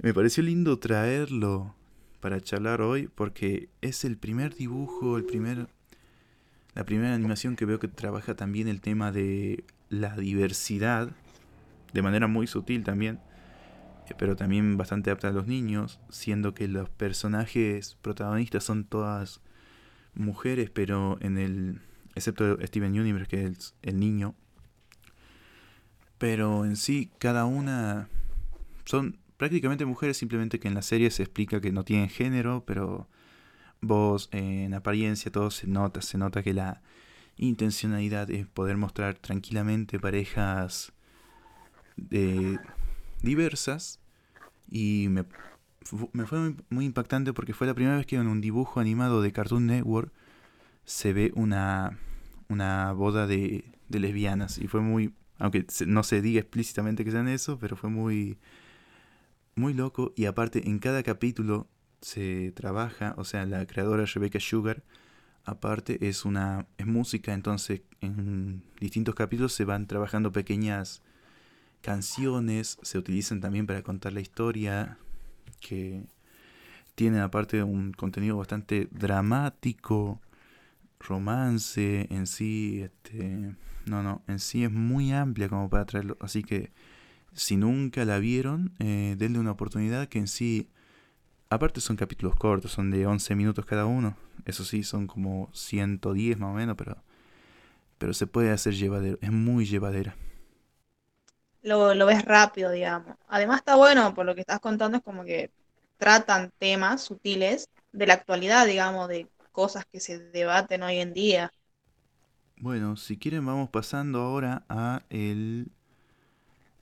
[0.00, 1.74] me pareció lindo traerlo
[2.20, 5.68] para charlar hoy porque es el primer dibujo, el primer
[6.74, 11.10] la primera animación que veo que trabaja también el tema de la diversidad
[11.92, 13.20] de manera muy sutil también,
[14.08, 19.40] eh, pero también bastante apta a los niños, siendo que los personajes protagonistas son todas
[20.14, 21.80] mujeres, pero en el
[22.14, 24.34] excepto Steven Universe que es el niño,
[26.18, 28.08] pero en sí cada una
[28.84, 33.08] son prácticamente mujeres, simplemente que en la serie se explica que no tienen género, pero
[33.80, 36.82] vos en apariencia todo se nota, se nota que la
[37.36, 40.92] intencionalidad es poder mostrar tranquilamente parejas
[41.96, 42.58] de
[43.22, 44.00] diversas.
[44.70, 45.24] Y me,
[46.12, 49.32] me fue muy, impactante porque fue la primera vez que en un dibujo animado de
[49.32, 50.12] Cartoon Network
[50.84, 51.98] se ve una,
[52.48, 54.58] una boda de, de lesbianas.
[54.58, 58.38] Y fue muy, aunque no se diga explícitamente que sean eso, pero fue muy
[59.54, 60.12] muy loco.
[60.16, 61.68] Y aparte en cada capítulo
[62.00, 64.82] se trabaja, o sea, la creadora Rebecca Sugar,
[65.44, 71.02] aparte es una es música, entonces en distintos capítulos se van trabajando pequeñas
[71.82, 74.98] canciones, se utilizan también para contar la historia
[75.60, 76.06] que
[76.94, 80.20] tiene aparte un contenido bastante dramático,
[81.04, 83.54] romance, en sí, este,
[83.86, 86.16] no, no, en sí es muy amplia como para traerlo.
[86.20, 86.72] Así que
[87.34, 90.70] si nunca la vieron, eh, denle una oportunidad que en sí,
[91.50, 94.16] aparte son capítulos cortos, son de 11 minutos cada uno.
[94.46, 96.96] Eso sí, son como 110 más o menos, pero,
[97.98, 100.16] pero se puede hacer llevadero, es muy llevadera.
[101.62, 103.16] Lo, lo ves rápido, digamos.
[103.28, 105.50] Además está bueno, por lo que estás contando, es como que
[105.96, 111.52] tratan temas sutiles de la actualidad, digamos, de cosas que se debaten hoy en día.
[112.58, 115.70] Bueno, si quieren vamos pasando ahora a el,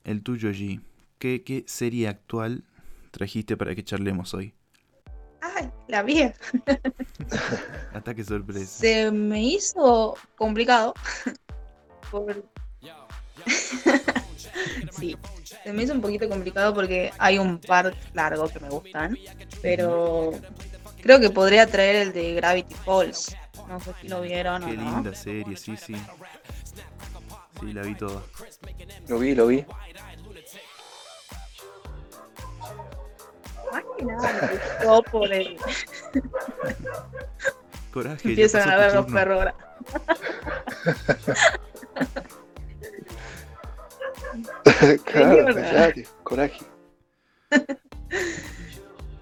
[0.03, 0.81] el tuyo allí.
[1.19, 2.63] ¿Qué, ¿Qué serie actual
[3.11, 4.53] trajiste para que charlemos hoy?
[5.41, 6.23] ¡Ay, la vi!
[7.93, 8.79] Ataque sorpresa.
[8.79, 10.93] Se me hizo complicado.
[12.11, 12.43] por...
[14.91, 15.17] sí,
[15.63, 19.17] se me hizo un poquito complicado porque hay un par largos que me gustan,
[19.61, 20.31] pero
[21.03, 23.35] creo que podría traer el de Gravity Falls.
[23.67, 24.91] No sé si lo vieron Qué o no.
[24.95, 25.95] linda serie, sí, sí.
[27.59, 28.21] Sí, la vi toda.
[29.07, 29.65] Lo vi, lo vi.
[33.71, 35.57] Más que nada me gustó por el...
[37.91, 39.55] Coraje, Empiezan a ver los perros ahora.
[45.05, 46.59] claro, callate, coraje.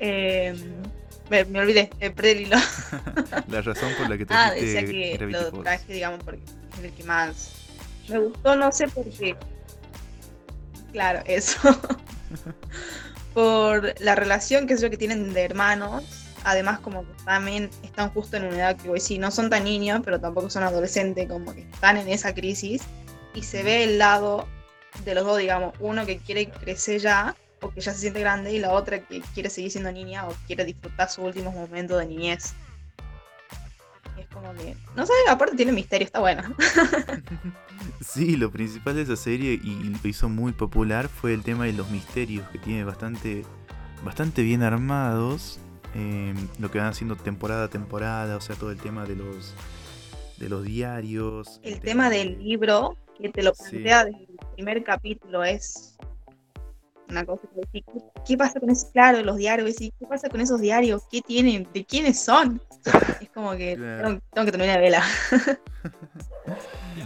[0.03, 0.55] Eh,
[1.31, 2.57] me, me olvidé, eh, perdí el hilo.
[3.47, 5.63] La razón por la que Ah, trajiste decía que Gravity lo Falls.
[5.63, 6.41] traje, digamos, porque
[6.77, 7.51] es el que más
[8.09, 9.35] me gustó, no sé por qué.
[10.91, 11.57] Claro, eso.
[13.33, 16.03] por la relación que es lo que tienen de hermanos.
[16.43, 19.63] Además, como que también están justo en una edad que, hoy sí, no son tan
[19.63, 22.81] niños, pero tampoco son adolescentes, como que están en esa crisis.
[23.33, 24.47] Y se ve el lado
[25.05, 28.51] de los dos, digamos, uno que quiere crecer ya, o que ya se siente grande,
[28.53, 32.05] y la otra que quiere seguir siendo niña o quiere disfrutar sus últimos momentos de
[32.07, 32.53] niñez.
[34.17, 36.43] Y es como que, no sé, aparte tiene misterio, está bueno.
[37.99, 41.73] Sí, lo principal de esa serie y lo hizo muy popular fue el tema de
[41.73, 43.43] los misterios que tiene bastante,
[44.03, 45.59] bastante bien armados.
[45.93, 49.53] eh, lo que van haciendo temporada a temporada, o sea, todo el tema de los,
[50.37, 51.59] de los diarios.
[51.63, 53.71] El tema del libro, que te lo Sí.
[53.71, 55.97] plantea desde el primer capítulo, es
[57.11, 59.67] una cosa que decís, ¿qué, qué pasa con esos, claro, los diarios?
[59.67, 61.03] Decís, ¿Qué pasa con esos diarios?
[61.11, 61.67] ¿Qué tienen?
[61.73, 62.61] ¿De quiénes son?
[63.21, 64.07] Es como que Claro.
[64.07, 65.03] tengo, tengo que terminar de vela.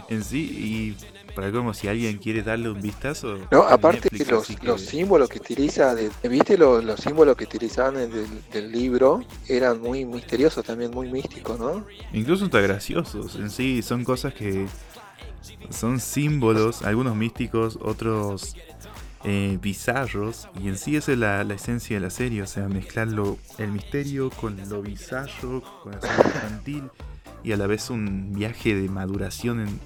[0.10, 3.38] En sí, y para como si alguien quiere darle un vistazo.
[3.52, 7.44] No, aparte Netflix, los, que- los símbolos que utiliza, de- ¿viste los, los símbolos que
[7.46, 9.24] utilizaban en el- del libro?
[9.48, 11.86] Eran muy misteriosos también, muy místicos, ¿no?
[12.14, 13.36] Incluso hasta graciosos.
[13.36, 14.66] En sí, son cosas que
[15.70, 18.56] son símbolos, algunos místicos, otros
[19.26, 20.48] eh, bizarros.
[20.62, 22.42] Y en sí esa es la, la esencia de la serie.
[22.42, 26.84] O sea, mezclar lo- el misterio con lo bizarro, con sabor infantil.
[27.44, 29.80] Y a la vez un viaje de maduración, en-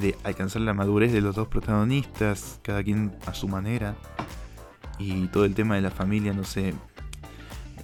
[0.00, 3.94] de alcanzar la madurez de los dos protagonistas, cada quien a su manera.
[4.98, 6.74] Y todo el tema de la familia, no sé.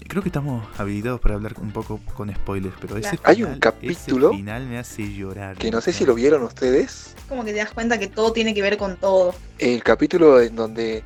[0.08, 3.22] Creo que estamos habilitados para hablar un poco con spoilers, pero ese Claro.
[3.24, 5.58] Hay un capítulo ese final me hace llorar.
[5.58, 7.14] Que no sé si lo vieron ustedes.
[7.28, 9.34] Como que te das cuenta que todo tiene que ver con todo.
[9.58, 11.04] El capítulo en donde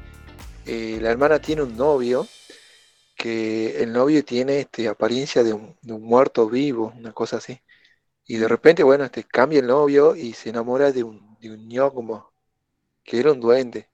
[0.67, 2.29] eh, la hermana tiene un novio,
[3.17, 7.61] que el novio tiene este, apariencia de un, de un muerto vivo, una cosa así.
[8.25, 11.69] Y de repente, bueno, este, cambia el novio y se enamora de un, de un
[11.69, 12.33] ñoqumo,
[13.03, 13.89] que era un duende.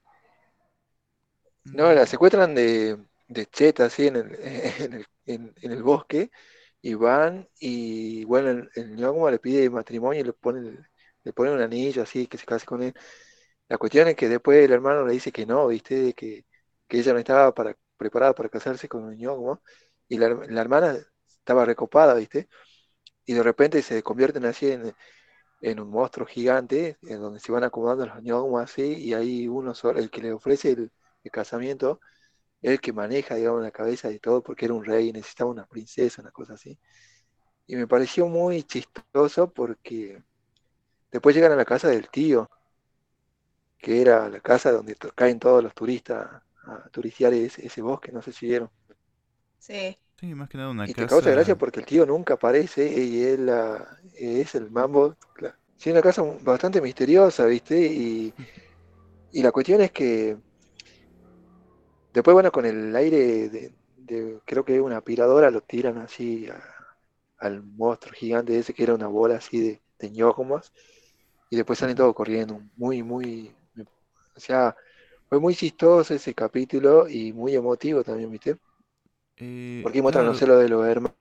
[1.63, 4.35] No, la secuestran de, de Cheta, así, en el,
[4.85, 6.31] en el, en- en el bosque,
[6.83, 10.77] y van, y bueno, el, el ñoqumo le pide matrimonio y le pone,
[11.25, 12.95] le pone un anillo así, que se case con él.
[13.67, 16.13] La cuestión es que después el hermano le dice que no, ¿viste?
[16.13, 16.45] Que,
[16.87, 19.61] que ella no estaba para, preparada para casarse con un ñoqumo,
[20.07, 22.49] y la, la hermana estaba recopada, ¿viste?
[23.25, 24.93] Y de repente se convierten así en,
[25.61, 29.75] en un monstruo gigante, en donde se van acomodando los ñogmos así, y hay uno
[29.75, 30.91] solo, el que le ofrece el,
[31.23, 32.01] el casamiento,
[32.61, 36.21] el que maneja, digamos, la cabeza de todo, porque era un rey, necesitaba una princesa,
[36.21, 36.77] una cosa así.
[37.67, 40.23] Y me pareció muy chistoso porque
[41.11, 42.49] después llegan a la casa del tío,
[43.77, 46.27] que era la casa donde caen todos los turistas
[46.65, 48.69] a turistear ese, ese bosque, no sé si vieron.
[49.57, 49.97] Sí.
[50.19, 51.07] Sí, más que nada una Y te casa.
[51.07, 55.17] causa gracia porque el tío nunca aparece y él la- es el mambo.
[55.77, 57.79] Sí, una casa bastante misteriosa, ¿viste?
[57.87, 58.33] Y,
[59.31, 60.37] y la cuestión es que
[62.19, 66.63] después, bueno, con el aire de, de- creo que una aspiradora lo tiran así a-
[67.39, 70.73] al monstruo gigante ese que era una bola así de, de ñócomas
[71.49, 72.61] y después salen todos corriendo.
[72.77, 73.55] Muy, muy,
[74.35, 74.75] o sea,
[75.29, 78.57] fue muy chistoso ese capítulo y muy emotivo también, ¿viste?
[79.37, 81.13] eh, Porque muestran, no claro, sé, lo de los hermanos,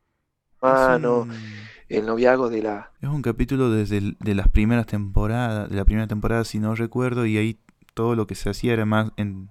[0.62, 1.48] un-
[1.88, 2.92] el noviazgo de la...
[3.00, 7.26] Es un capítulo desde de las primeras temporadas, de la primera temporada si no recuerdo,
[7.26, 7.58] y ahí
[7.94, 9.50] todo lo que se hacía era más en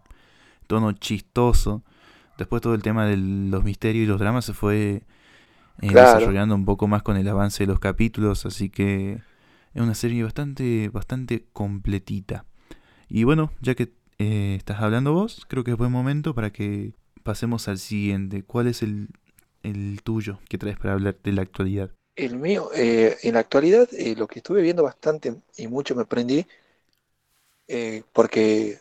[0.68, 1.84] tono chistoso.
[2.38, 5.04] Después todo el tema de los misterios y los dramas se fue
[5.82, 9.22] eh, desarrollando un poco más con el avance de los capítulos, así que
[9.74, 12.46] es una serie bastante, bastante completita.
[13.10, 16.94] Y bueno, ya que eh, estás hablando vos, creo que es buen momento para que
[17.24, 18.44] pasemos al siguiente.
[18.44, 19.10] ¿Cuál es el,
[19.64, 21.92] el tuyo que traes para hablar de la actualidad?
[22.16, 26.46] El mío, eh, en la actualidad, lo que estuve viendo bastante y mucho me prendí,
[28.14, 28.80] porque,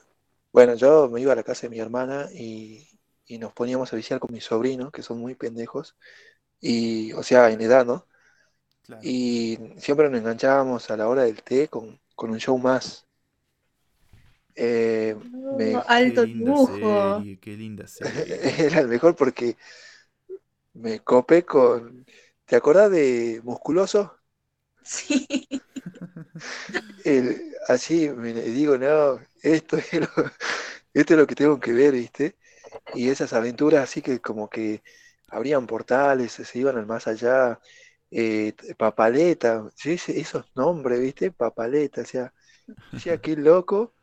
[0.56, 2.88] bueno, yo me iba a la casa de mi hermana y,
[3.26, 5.96] y nos poníamos a viciar con mis sobrinos, que son muy pendejos,
[6.60, 8.06] y, o sea, en edad, ¿no?
[9.02, 13.06] Y siempre nos enganchábamos a la hora del té con, con un show más.
[14.54, 15.14] Eh,
[15.86, 17.22] alto dibujo.
[17.42, 18.40] qué linda serie.
[18.58, 19.56] Era el mejor porque
[20.74, 22.06] me copé con.
[22.44, 24.16] ¿Te acordás de Musculoso?
[24.82, 25.26] Sí.
[27.68, 30.08] así me digo, no, esto es, lo,
[30.94, 32.36] esto es lo que tengo que ver, ¿viste?
[32.94, 34.82] Y esas aventuras así que como que
[35.28, 37.60] abrían portales, se iban al más allá.
[38.10, 39.98] Eh, papaleta, ¿sí?
[40.08, 41.32] esos nombres, ¿viste?
[41.32, 42.32] Papaleta, o sea,
[42.92, 43.94] decía, qué loco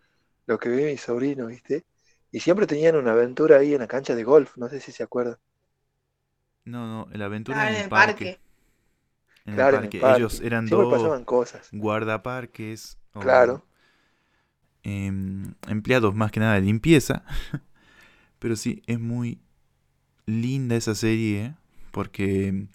[0.46, 1.86] lo que ve mi sobrino, ¿viste?
[2.32, 5.04] Y siempre tenían una aventura ahí en la cancha de golf, no sé si se
[5.04, 5.38] acuerdan.
[6.66, 8.40] No, no, la aventura ah, en, el parque.
[9.46, 10.02] En, el parque.
[10.16, 11.70] Ellos eran dos pasaban cosas.
[11.72, 12.98] guardaparques.
[13.20, 13.66] claro.
[14.84, 17.24] Em, empleados más que nada de limpieza.
[18.40, 19.42] Pero sí, es muy
[20.26, 21.56] linda esa serie
[21.92, 22.68] porque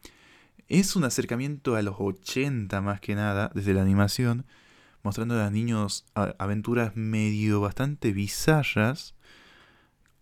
[0.68, 4.46] es un acercamiento a los 80 más que nada, desde la animación
[5.02, 9.14] mostrando a los niños aventuras medio bastante bizarras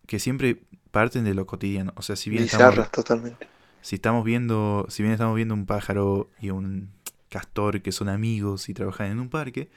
[0.06, 1.92] que siempre parten de lo cotidiano.
[1.96, 3.48] O sea, si bien bizarras totalmente.
[3.86, 6.90] Si estamos viendo, si bien estamos viendo un pájaro y un
[7.28, 9.70] castor que son amigos y trabajan en un parque,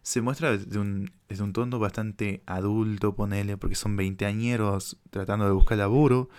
[0.00, 5.52] se muestra desde un, desde un tono bastante adulto, ponele, porque son veinteañeros tratando de
[5.52, 6.30] buscar laburo,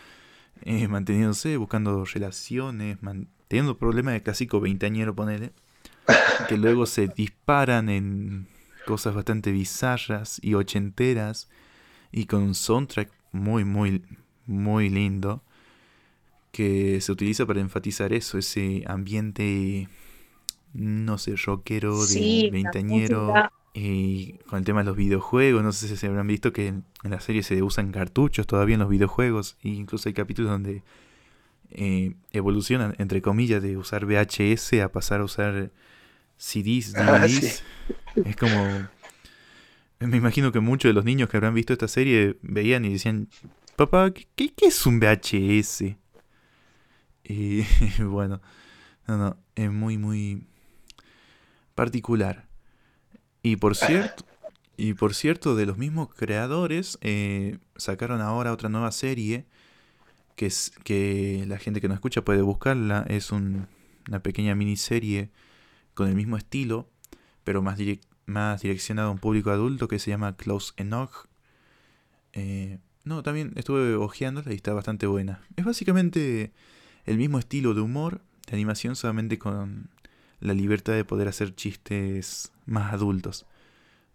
[0.63, 2.97] eh, manteniéndose, buscando relaciones,
[3.47, 5.53] teniendo problemas de clásico veinteañero, ponele
[6.49, 8.47] que luego se disparan en
[8.87, 11.49] cosas bastante bizarras y ochenteras
[12.11, 14.03] y con un soundtrack muy, muy,
[14.47, 15.43] muy lindo
[16.51, 19.87] que se utiliza para enfatizar eso, ese ambiente,
[20.73, 23.33] no sé, rockero, de veinteañero.
[23.73, 26.83] Y con el tema de los videojuegos, no sé si se habrán visto que en,
[27.03, 29.57] la serie se usan cartuchos todavía en los videojuegos.
[29.63, 30.83] E incluso hay capítulos donde
[31.71, 35.71] eh, evolucionan, entre comillas, de usar VHS a pasar a usar
[36.37, 37.63] CDs, ah, DVDs.
[38.25, 38.89] Es como.
[39.99, 43.29] Me imagino que muchos de los niños que habrán visto esta serie veían y decían:
[43.77, 45.95] Papá, ¿qué, es un VHS?
[47.31, 47.65] Y
[48.03, 48.41] bueno,
[49.07, 50.45] no, no, es muy, muy
[51.75, 52.47] particular.
[53.43, 54.25] Y por cierto,
[54.77, 59.45] y por cierto, de los mismos creadores, eh, sacaron ahora otra nueva serie
[60.35, 63.05] que es que la gente que no escucha puede buscarla.
[63.07, 63.67] Es una
[64.23, 65.29] pequeña miniserie
[65.93, 66.89] con el mismo estilo,
[67.43, 67.77] pero más,
[68.25, 71.27] más direccionado a un público adulto que se llama Close Enoch.
[72.33, 75.41] Eh, no, también estuve ojeándola y está bastante buena.
[75.57, 76.53] Es básicamente
[77.05, 79.89] el mismo estilo de humor, de animación, solamente con
[80.39, 83.45] la libertad de poder hacer chistes más adultos.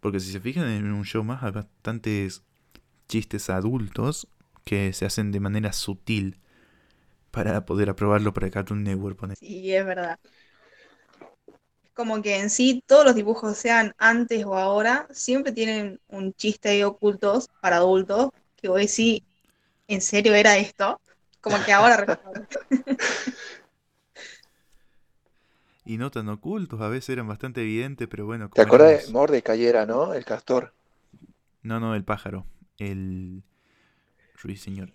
[0.01, 2.43] Porque si se fijan en un show más, hay bastantes
[3.09, 4.29] chistes adultos
[4.65, 6.39] que se hacen de manera sutil
[7.31, 9.19] para poder aprobarlo para Cartoon Network.
[9.35, 10.19] Sí, es verdad
[11.97, 16.69] como que en sí todos los dibujos, sean antes o ahora, siempre tienen un chiste
[16.69, 19.25] ahí ocultos para adultos, que hoy sí,
[19.89, 21.01] ¿en serio era esto?
[21.47, 22.21] Como que ahora
[25.85, 28.51] Y no tan ocultos, a veces eran bastante evidentes, pero bueno.
[28.53, 30.15] ¿Te acuerdas de Morde Cayera, no?
[30.15, 30.75] El castor.
[31.63, 32.45] No, no, el pájaro.
[32.79, 33.45] El
[34.43, 34.91] ruiseñor.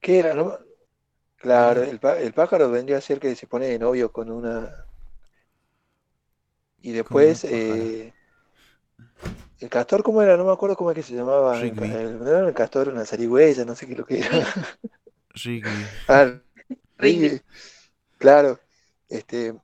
[0.00, 0.34] ¿Qué era?
[0.34, 0.56] No?
[1.38, 4.86] Claro, el, el pájaro vendría a ser que se pone de novio con una
[6.80, 8.12] y después, eh,
[9.60, 10.36] el castor, ¿cómo era?
[10.36, 11.60] No me acuerdo cómo es que se llamaba.
[11.60, 14.30] El, el, castor, una zarigüeya, no sé qué es lo que era.
[15.44, 15.68] Ricky.
[16.08, 16.40] Ah,
[16.98, 17.40] Ricky.
[18.18, 18.58] Claro.
[19.08, 19.54] Este,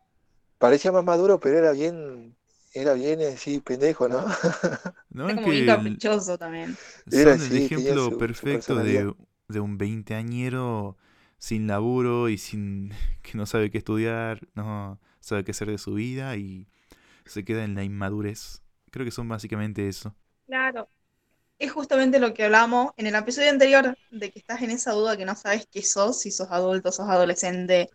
[0.59, 2.37] parecía más maduro, pero era bien,
[2.72, 4.25] era bien así, pendejo, ¿no?
[5.11, 6.77] no era como bien caprichoso también.
[7.11, 9.14] Era el ejemplo perfecto de,
[9.49, 10.97] de un veinteañero
[11.39, 15.95] sin laburo y sin que no sabe qué estudiar, no sabe qué hacer de su
[15.95, 16.68] vida y
[17.27, 18.62] se queda en la inmadurez.
[18.91, 20.14] Creo que son básicamente eso.
[20.47, 20.89] Claro.
[21.65, 25.17] Es justamente lo que hablamos en el episodio anterior, de que estás en esa duda
[25.17, 27.89] que no sabes qué sos, si sos adulto, sos adolescente,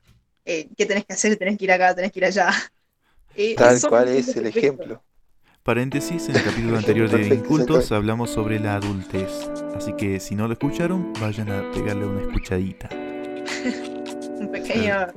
[0.44, 2.50] eh, qué tenés que hacer, tenés que ir acá, tenés que ir allá.
[3.36, 5.04] Eh, Tal cual es el ejemplo.
[5.64, 9.48] Paréntesis, en el capítulo anterior de Incultos hablamos sobre la adultez.
[9.76, 12.90] Así que si no lo escucharon, vayan a pegarle una escuchadita.
[14.40, 15.08] Un pequeño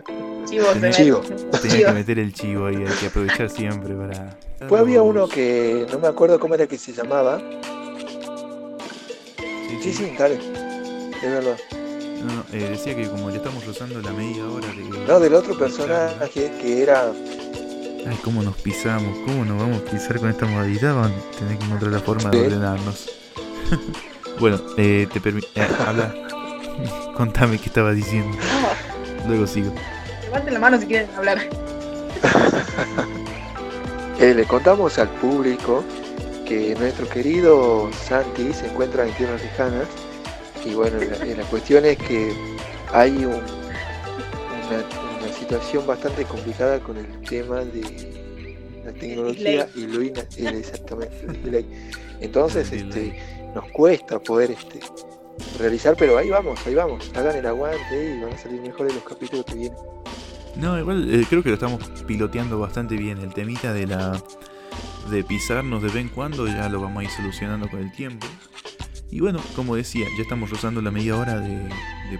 [0.44, 0.66] chivo.
[0.74, 0.96] Tenés-.
[0.96, 1.20] Chivo.
[1.20, 1.86] Tenés Chivo.
[1.86, 4.38] que meter el chivo ahí, hay que aprovechar siempre para...
[4.68, 7.40] Pues había uno que no me acuerdo cómo era que se llamaba.
[9.80, 10.04] Sí, Sí, sí.
[10.10, 10.34] sí, dale.
[11.22, 11.56] Es verdad.
[12.24, 14.84] No, no, eh, decía que como ya estamos rozando la media hora de...
[15.06, 17.10] No, del otro personaje que era.
[18.06, 21.58] Ay, cómo nos pisamos, cómo nos vamos a pisar con esta modalidad, vamos a tener
[21.58, 23.10] que encontrar la forma de ordenarnos.
[24.40, 25.48] bueno, eh, te permito...
[25.86, 26.14] habla.
[27.16, 28.36] Contame qué estabas diciendo,
[29.28, 29.72] luego sigo.
[30.22, 31.38] levanten la mano si quieren hablar.
[34.18, 35.84] eh, le contamos al público
[36.45, 39.86] que nuestro querido Santi se encuentra en tierras lejanas.
[40.64, 42.32] Y bueno, la, eh, la cuestión es que
[42.93, 47.82] hay un- una, una situación bastante complicada con el tema de
[48.84, 51.64] la tecnología y lo ina- el- exactamente.
[52.20, 53.18] Entonces, este,
[53.55, 54.80] nos cuesta poder este,
[55.59, 59.03] realizar, pero ahí vamos, ahí vamos, hagan el aguante y van a salir mejores los
[59.05, 59.78] capítulos que vienen.
[60.57, 63.18] No, igual eh, creo que lo estamos piloteando bastante bien.
[63.18, 64.22] El temita de la
[65.11, 68.26] de pisarnos de vez en cuando ya lo vamos a ir solucionando con el tiempo.
[69.11, 71.68] Y bueno, como decía, ya estamos rozando la media hora de,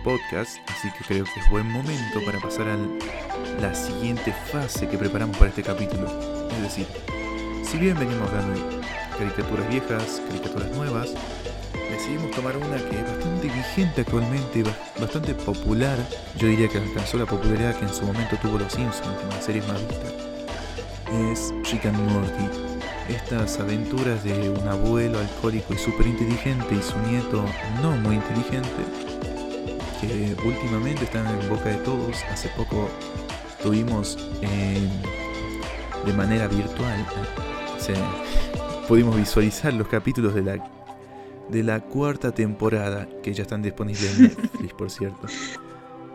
[0.05, 2.79] podcast, así que creo que es buen momento para pasar a
[3.61, 6.07] la siguiente fase que preparamos para este capítulo.
[6.51, 6.87] Es decir,
[7.65, 8.81] si bien venimos hablando
[9.19, 11.15] caricaturas viejas, caricaturas nuevas,
[11.91, 15.99] decidimos tomar una que es bastante vigente actualmente, ba- bastante popular.
[16.39, 19.67] Yo diría que alcanzó la popularidad que en su momento tuvo Los Simpsons, una series
[19.69, 20.13] más vistas.
[21.13, 21.53] Es
[21.85, 22.72] and Morty.
[23.15, 27.45] Estas aventuras de un abuelo alcohólico y súper inteligente y su nieto
[27.83, 28.69] no muy inteligente,
[30.01, 32.17] que últimamente están en boca de todos.
[32.31, 32.89] Hace poco
[33.63, 34.89] tuvimos eh,
[36.07, 37.07] de manera virtual,
[37.79, 37.95] se-
[38.89, 40.71] pudimos visualizar los capítulos de la
[41.49, 45.27] de la cuarta temporada, que ya están disponibles en Netflix, por cierto.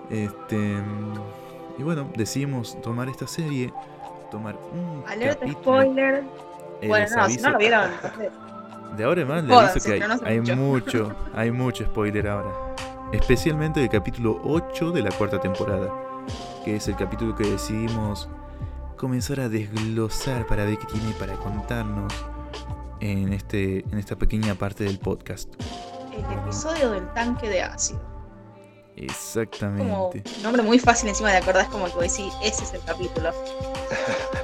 [0.10, 0.78] Este,
[1.78, 3.72] y bueno, decidimos tomar esta serie,
[4.32, 5.82] tomar un Alerta capítulo.
[5.82, 6.24] spoiler.
[6.86, 7.90] Bueno, no, si no lo vieron.
[7.92, 8.32] entonces,
[8.98, 11.06] de ahora en más le aviso que hay, no mucho.
[11.06, 12.52] mucho, hay mucho spoiler ahora.
[13.12, 15.90] Especialmente del capítulo 8 de la cuarta temporada,
[16.66, 18.30] que es el capítulo que decidimos
[18.98, 22.14] comenzar a desglosar para ver qué tiene para contarnos
[23.00, 25.54] en, este, en esta pequeña parte del podcast.
[26.12, 28.17] El episodio del tanque de ácido.
[28.98, 30.24] Como Exactamente.
[30.38, 33.32] un nombre muy fácil encima de acordar, es como que decís, ese es el capítulo.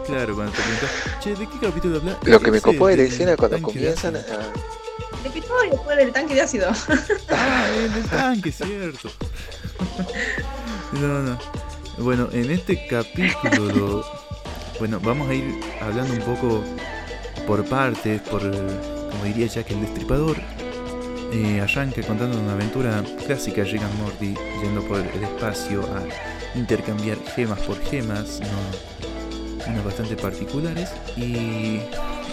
[0.05, 0.89] Claro, cuando te preguntas,
[1.21, 2.17] che, ¿de qué capítulo habla?
[2.25, 4.19] Lo que me copó de la del escena cuando de comienzan a.
[4.19, 6.69] El episodio fue del tanque de ácido.
[7.31, 9.09] Ah, el tanque, cierto.
[10.99, 11.39] No, no.
[11.99, 14.05] Bueno, en este capítulo, lo-
[14.79, 16.63] bueno, vamos a ir hablando un poco
[17.47, 20.35] por partes, por, como diría Jack el Destripador.
[21.36, 26.03] Eh, arranca contando una aventura clásica de Morty, yendo por el espacio a
[26.55, 30.91] intercambiar gemas por gemas, no, bastante particulares.
[31.17, 31.79] Y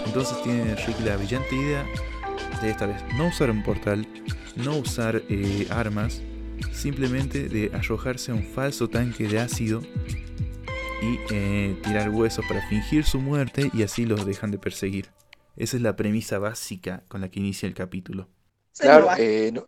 [0.05, 1.83] entonces tiene Rick la brillante idea
[2.61, 4.07] de esta vez no usar un portal,
[4.55, 6.21] no usar eh, armas,
[6.71, 9.81] simplemente de arrojarse a un falso tanque de ácido
[11.01, 15.09] y eh, tirar huesos para fingir su muerte y así los dejan de perseguir.
[15.57, 18.29] Esa es la premisa básica con la que inicia el capítulo.
[18.73, 19.67] Se Claro, eh, no-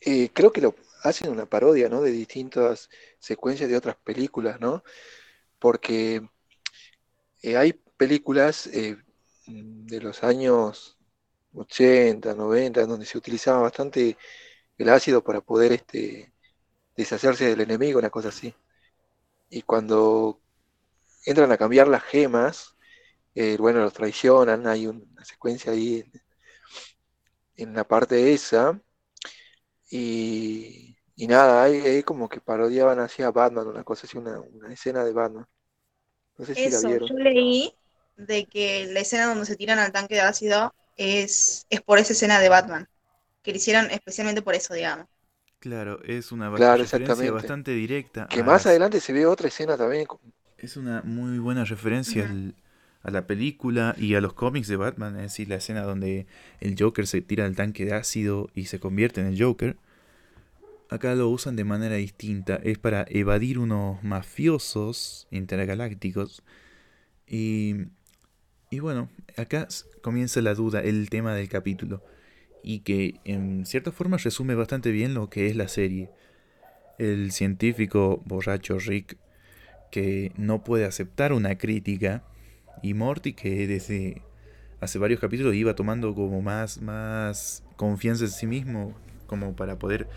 [0.00, 2.02] eh, creo que lo hacen una parodia, ¿no?
[2.02, 2.88] De distintas
[3.18, 4.82] secuencias de otras películas, ¿no?
[5.58, 6.22] Porque
[7.42, 8.96] eh, hay películas eh,
[9.46, 10.98] de los años
[11.54, 14.16] 80, 90, en donde se utilizaba bastante
[14.78, 16.32] el ácido para poder este,
[16.96, 18.54] deshacerse del enemigo, una cosa así.
[19.50, 20.40] Y cuando
[21.26, 22.76] entran a cambiar las gemas,
[23.34, 26.04] eh, bueno, los traicionan, hay una secuencia ahí
[27.56, 28.80] en, la parte esa,
[29.90, 34.72] y, y nada, ahí, ahí como que parodiaban hacia Batman, una cosa así, una, una
[34.72, 35.46] escena de Batman.
[36.38, 37.10] No sé si la Eso, vieron.
[37.10, 37.72] yo leí
[38.16, 42.12] de que la escena donde se tiran al tanque de ácido es, es por esa
[42.14, 42.88] escena de Batman.
[43.42, 45.06] Que le hicieron especialmente por eso, digamos.
[45.58, 48.28] Claro, es una Claro, referencia bastante directa.
[48.28, 50.06] Que a más las- adelante se ve otra escena también.
[50.56, 52.54] Es una muy buena referencia al-
[53.06, 56.26] a la película y a los cómics de Batman, es decir, la escena donde
[56.60, 59.76] el Joker se tira al tanque de ácido y se convierte en el Joker.
[60.90, 66.42] Acá lo usan de manera distinta, es para evadir unos mafiosos intergalácticos.
[67.28, 67.76] Y,
[68.70, 69.68] y bueno, acá
[70.02, 72.02] comienza la duda, el tema del capítulo.
[72.64, 76.10] Y que en cierta forma resume bastante bien lo que es la serie.
[76.98, 79.16] el científico borracho Rick
[79.92, 82.24] que no puede aceptar una crítica
[82.82, 84.22] y Morty que desde
[84.80, 88.94] hace varios capítulos iba tomando como más, más confianza en sí mismo
[89.26, 90.08] como para poder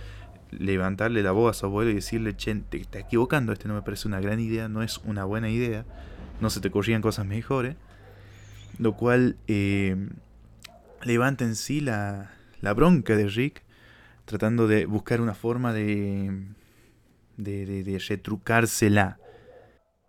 [0.51, 3.82] levantarle la voz a su abuelo y decirle, che, te estás equivocando, este no me
[3.82, 5.86] parece una gran idea, no es una buena idea,
[6.41, 7.76] no se te ocurrían cosas mejores,
[8.78, 9.95] lo cual eh,
[11.03, 12.32] levanta en sí la,
[12.62, 13.64] la bronca de Rick,
[14.26, 16.45] tratando de buscar una forma de,
[17.38, 19.20] de, de, de retrucársela.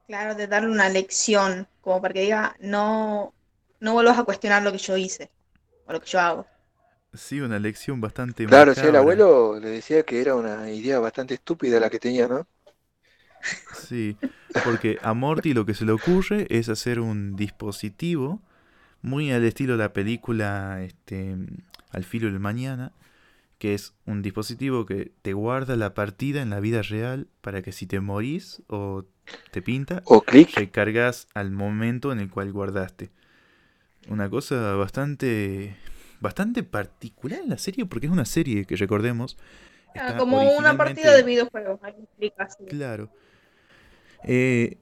[0.07, 3.33] Claro, de darle una lección, como para que diga, no,
[3.81, 5.31] no vuelvas a cuestionar lo que yo hice,
[5.87, 6.47] o lo que yo hago.
[7.15, 11.35] Sí, una lección bastante Claro, sí, el abuelo le decía que era una idea bastante
[11.35, 12.47] estúpida la que tenía, ¿no?
[13.73, 14.17] Sí,
[14.63, 18.41] porque a Morty lo que se le ocurre es hacer un dispositivo
[19.03, 21.37] muy al estilo de la película este,
[21.91, 22.93] Al filo del mañana,
[23.59, 27.73] que es un dispositivo que te guarda la partida en la vida real para que
[27.73, 29.05] si te morís o
[29.51, 33.11] te pinta, O clic, recargas al momento en el cual guardaste.
[34.09, 35.77] Una cosa bastante
[36.21, 39.39] bastante particular en la serie porque es una serie que recordemos
[39.95, 41.81] Ah, está como una partida de videojuegos.
[42.69, 43.11] Claro.
[44.25, 44.79] Eh,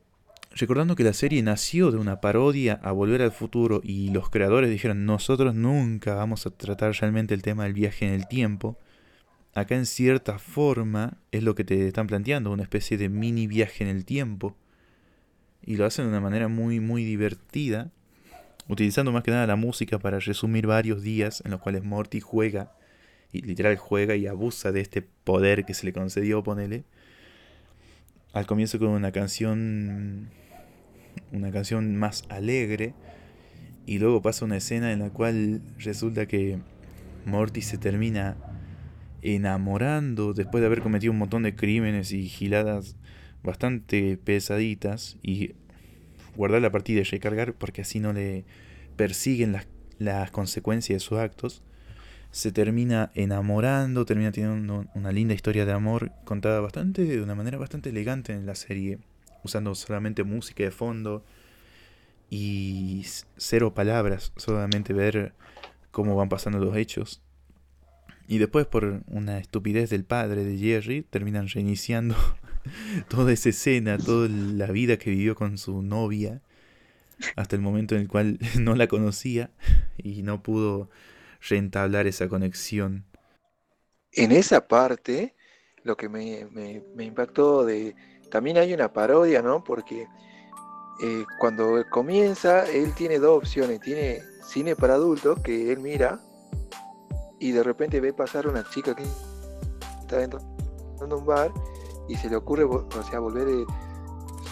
[0.52, 4.70] recordando que la serie nació de una parodia a Volver al Futuro y los creadores
[4.70, 8.78] dijeron nosotros nunca vamos a tratar realmente el tema del viaje en el tiempo.
[9.58, 13.82] Acá en cierta forma es lo que te están planteando, una especie de mini viaje
[13.82, 14.56] en el tiempo.
[15.64, 17.90] Y lo hacen de una manera muy, muy divertida,
[18.68, 22.72] utilizando más que nada la música para resumir varios días en los cuales Morty juega,
[23.32, 26.84] y literal juega y abusa de este poder que se le concedió, ponele
[28.32, 30.30] al comienzo con una canción
[31.32, 32.94] una canción más alegre
[33.86, 36.58] y luego pasa una escena en la cual resulta que
[37.24, 38.36] Morty se termina
[39.22, 42.96] enamorando después de haber cometido un montón de crímenes y giladas
[43.42, 45.54] bastante pesaditas y
[46.36, 48.44] guardar la partida y recargar porque así no le
[48.96, 49.66] persiguen las,
[49.98, 51.62] las consecuencias de sus actos
[52.30, 57.58] se termina enamorando, termina teniendo una linda historia de amor contada bastante de una manera
[57.58, 58.98] bastante elegante en la serie,
[59.44, 61.24] usando solamente música de fondo
[62.30, 63.04] y
[63.36, 65.32] cero palabras, solamente ver
[65.90, 67.22] cómo van pasando los hechos.
[68.30, 72.14] Y después por una estupidez del padre de Jerry terminan reiniciando
[73.08, 76.42] toda esa escena, toda la vida que vivió con su novia
[77.36, 79.50] hasta el momento en el cual no la conocía
[79.96, 80.90] y no pudo
[81.48, 83.06] reentablar esa conexión.
[84.12, 85.34] en esa parte,
[85.82, 86.46] lo que me,
[86.98, 87.96] impactó de...
[88.30, 89.64] También hay una parodia, ¿no?
[89.64, 90.06] Porque
[91.02, 93.80] eh, cuando comienza, él tiene dos opciones.
[93.80, 96.20] Tiene cine para adultos, que él mira,
[97.38, 99.04] y de repente ve pasar una chica que
[100.00, 100.40] está dentro
[100.98, 101.52] de un bar,
[102.08, 103.64] y se le ocurre, o sea, volver eh,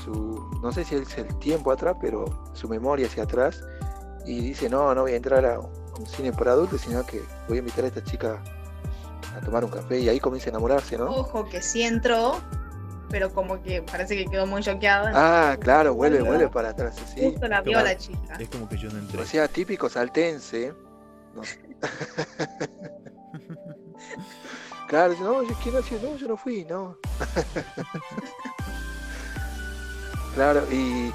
[0.05, 0.49] su...
[0.63, 3.63] No sé si es el tiempo atrás, pero su memoria hacia atrás,
[4.25, 7.57] y dice, no, no voy a entrar a un cine para adultos, sino que voy
[7.57, 8.43] a invitar a esta chica
[9.35, 11.07] a tomar un café y ahí comienza a enamorarse, ¿no?
[11.07, 12.41] Ojo que sí entró,
[13.09, 15.13] pero como que parece que quedó muy choqueada.
[15.15, 17.23] Ah, claro, vuelve, vuelve para atrás, sí.
[17.23, 18.37] Justo la vio la chica.
[18.39, 19.21] Es como que yo no entré.
[19.21, 20.75] O sea, típico saltense.
[21.35, 21.43] ¿no?
[24.89, 26.97] Claro, no, yo quiero decir, no, yo no fui, no.
[30.35, 31.13] Claro, y,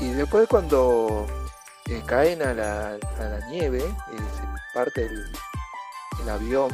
[0.00, 1.26] y después cuando
[1.86, 4.42] eh, caen a la, a la nieve, eh, se
[4.74, 5.24] parte el,
[6.22, 6.70] el avión,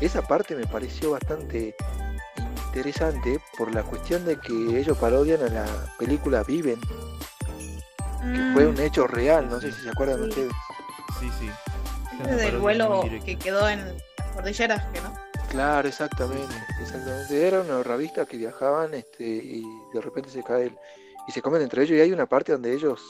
[0.00, 1.74] esa parte me pareció bastante
[2.68, 5.66] interesante por la cuestión de que ellos parodian a la
[5.98, 10.28] película Viven, que fue un hecho real, no sé si se acuerdan Sí.
[10.28, 10.52] ustedes.
[11.18, 11.50] Sí, sí.
[12.20, 14.02] Ese del vuelo que quedó en las
[14.34, 15.14] cordilleras, que no.
[15.50, 17.46] Claro, exactamente, exactamente.
[17.48, 19.62] Eran unos ravistas que viajaban este, y
[19.94, 20.78] de repente se cae el-
[21.26, 23.02] y se comen entre ellos y hay una parte donde ellos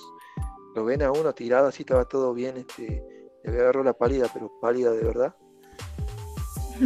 [0.75, 3.03] lo ven a uno tirado así, estaba todo bien, este,
[3.43, 5.35] le había agarrado la pálida, pero pálida de verdad.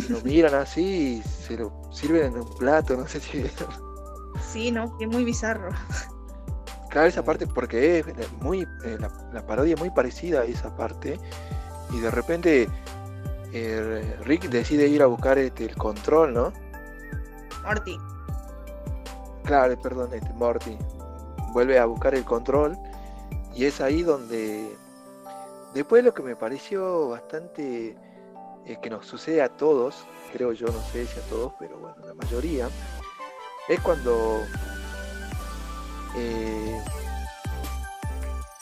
[0.09, 3.45] Lo miran así y se lo sirven en un plato, no sé si
[4.51, 5.71] Sí, no, que es muy bizarro.
[6.89, 10.75] Claro, esa parte porque es muy, eh, la, la parodia es muy parecida a esa
[10.77, 11.19] parte
[11.93, 12.69] y de repente
[13.53, 16.53] eh, Rick decide ir a buscar este, el control, ¿no?
[17.63, 17.99] Morty.
[19.45, 20.77] Claro, perdón, este Morty
[21.53, 22.77] vuelve a buscar el control
[23.55, 24.75] y es ahí donde
[25.75, 27.97] después lo que me pareció bastante
[28.65, 31.97] eh, que nos sucede a todos, creo yo, no sé si a todos, pero bueno,
[32.07, 32.69] la mayoría,
[33.69, 34.43] es cuando
[36.17, 36.81] eh,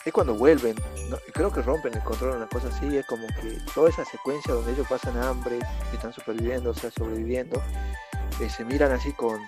[0.05, 0.75] es cuando vuelven,
[1.09, 4.53] no, creo que rompen el control, una cosa así, es como que toda esa secuencia
[4.53, 5.59] donde ellos pasan hambre,
[5.93, 7.61] están superviviendo, o sea, sobreviviendo,
[8.39, 9.39] eh, se miran así con,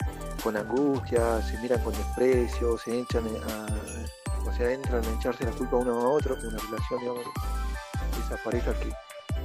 [0.43, 5.51] con angustia, se miran con desprecio, se echan a, o sea, entran a echarse la
[5.51, 7.25] culpa uno a otro, una relación, digamos,
[8.23, 8.93] esas parejas que,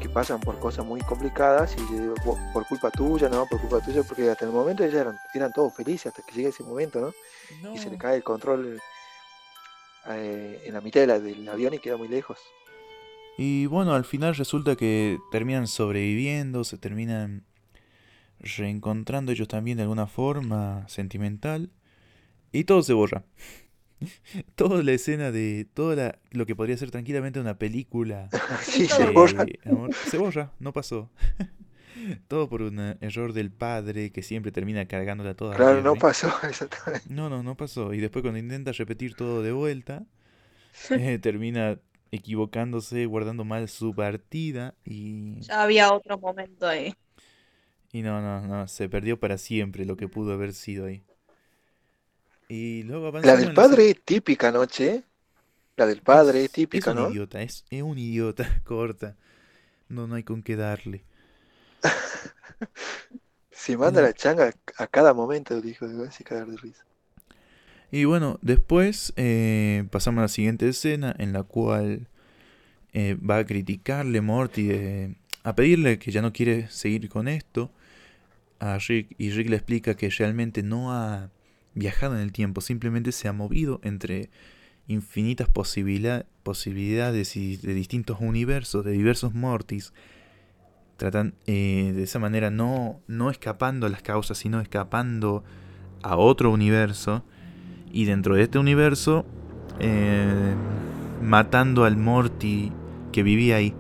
[0.01, 2.11] que pasan por cosas muy complicadas y
[2.53, 3.47] por culpa tuya, ¿no?
[3.47, 6.51] Por culpa tuya, porque hasta el momento ellos eran, eran todos felices hasta que llega
[6.51, 7.73] ese momento, ¿no?
[7.73, 8.79] Y se le cae el control
[10.11, 12.39] eh, en la mitad del avión y queda muy lejos.
[13.37, 17.45] Y bueno, al final resulta que terminan sobreviviendo, se terminan
[18.41, 21.71] reencontrando ellos también de alguna forma sentimental
[22.53, 23.25] y todo se borra.
[24.55, 28.29] toda la escena de toda lo que podría ser tranquilamente una película
[28.63, 29.47] se, borra.
[30.09, 31.11] se borra, no pasó.
[32.29, 35.57] Todo por un error del padre que siempre termina cargándola toda.
[35.57, 37.07] Claro, no pasó, exactamente.
[37.09, 37.95] No, no, no pasó.
[37.95, 40.05] Y después cuando intenta repetir todo de vuelta,
[40.91, 41.79] eh, termina
[42.11, 45.41] equivocándose, guardando mal su partida y...
[45.41, 46.95] Ya había otro momento ahí.
[47.93, 51.03] Y no, no, no, se perdió para siempre lo que pudo haber sido ahí.
[52.49, 55.05] Y luego La del padre es típica, noche
[55.77, 59.17] La del padre es, típica, es un Idiota, es, un idiota, corta.
[59.89, 61.05] No, no hay con qué darle.
[63.51, 65.87] Se manda la changa a cada momento, dijo,
[66.25, 66.85] cagar de risa.
[67.91, 72.09] Y bueno, después eh, pasamos a la siguiente escena en la cual
[72.93, 77.71] eh, va a criticarle Morty, a pedirle que ya no quiere seguir con esto
[78.59, 81.31] a Rick y Rick le explica que realmente no ha
[81.75, 84.31] viajado en el tiempo, simplemente se ha movido entre
[84.89, 89.93] infinitas posibilidades y de distintos universos, de diversos Mortis,
[90.99, 95.45] tratan eh, de esa manera no, no escapando a las causas, sino escapando
[96.03, 97.25] a otro universo
[97.91, 99.25] y dentro de este universo
[99.79, 100.55] eh,
[101.23, 102.73] matando al Morty
[103.13, 103.75] que vivía ahí.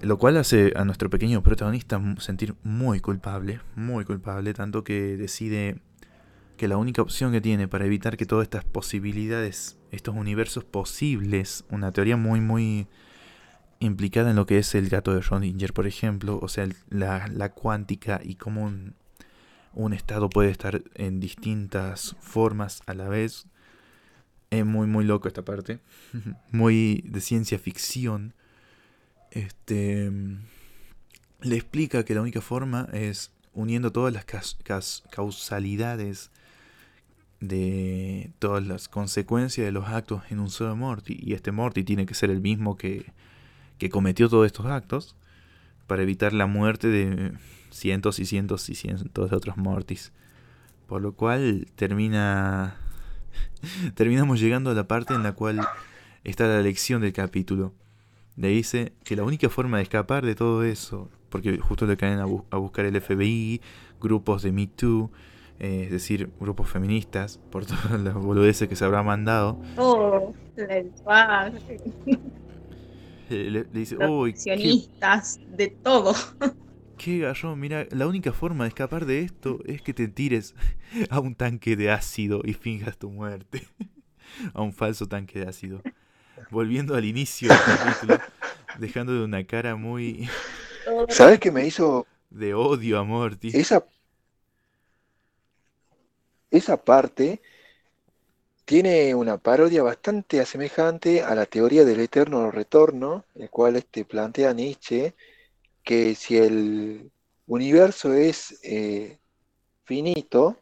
[0.00, 5.80] Lo cual hace a nuestro pequeño protagonista sentir muy culpable, muy culpable, tanto que decide
[6.56, 11.64] que la única opción que tiene para evitar que todas estas posibilidades, estos universos posibles,
[11.70, 12.86] una teoría muy, muy
[13.82, 18.20] implicada en lo que es el gato de Schrödinger, por ejemplo, o sea, la, cuántica
[18.22, 18.94] y cómo un,
[19.74, 23.46] un, estado puede estar en distintas formas a la vez.
[24.50, 25.80] Es muy, muy loco esta parte.
[26.50, 28.34] muy de ciencia ficción.
[29.30, 30.10] Este.
[31.40, 34.24] Le explica que la única forma es uniendo todas las
[35.10, 36.30] causalidades
[37.40, 41.18] de todas las consecuencias de los actos en un solo Morty.
[41.20, 43.12] Y este Morty tiene que ser el mismo que,
[43.78, 45.16] que cometió todos estos actos
[45.86, 47.32] para evitar la muerte de
[47.70, 50.12] cientos y cientos y cientos de otros Mortys.
[50.86, 52.76] Por lo cual termina.
[53.94, 55.60] terminamos llegando a la parte en la cual
[56.24, 57.72] está la lección del capítulo.
[58.36, 62.18] Le dice que la única forma de escapar de todo eso, porque justo le caen
[62.18, 63.60] a, a buscar el FBI,
[64.00, 65.10] grupos de Me Too,
[65.62, 69.60] eh, es decir, grupos feministas, por todas las boludeces que se habrá mandado.
[69.76, 70.34] Oh,
[73.32, 74.34] le, le, dice, uy,
[75.48, 76.14] de todo.
[76.98, 80.54] Qué gallo, mira, la única forma de escapar de esto es que te tires
[81.10, 83.66] a un tanque de ácido y finjas tu muerte.
[84.54, 85.82] a un falso tanque de ácido.
[86.50, 88.18] Volviendo al inicio del capítulo,
[88.78, 90.28] dejando de una cara muy...
[91.08, 92.06] ¿Sabes qué me hizo?
[92.30, 93.48] De odio a Morty.
[93.52, 93.84] Esa
[96.52, 97.40] esa parte
[98.72, 104.54] tiene una parodia bastante asemejante a la teoría del eterno retorno, el cual este plantea
[104.54, 105.14] Nietzsche
[105.84, 107.12] que si el
[107.46, 109.18] universo es eh,
[109.84, 110.56] finito,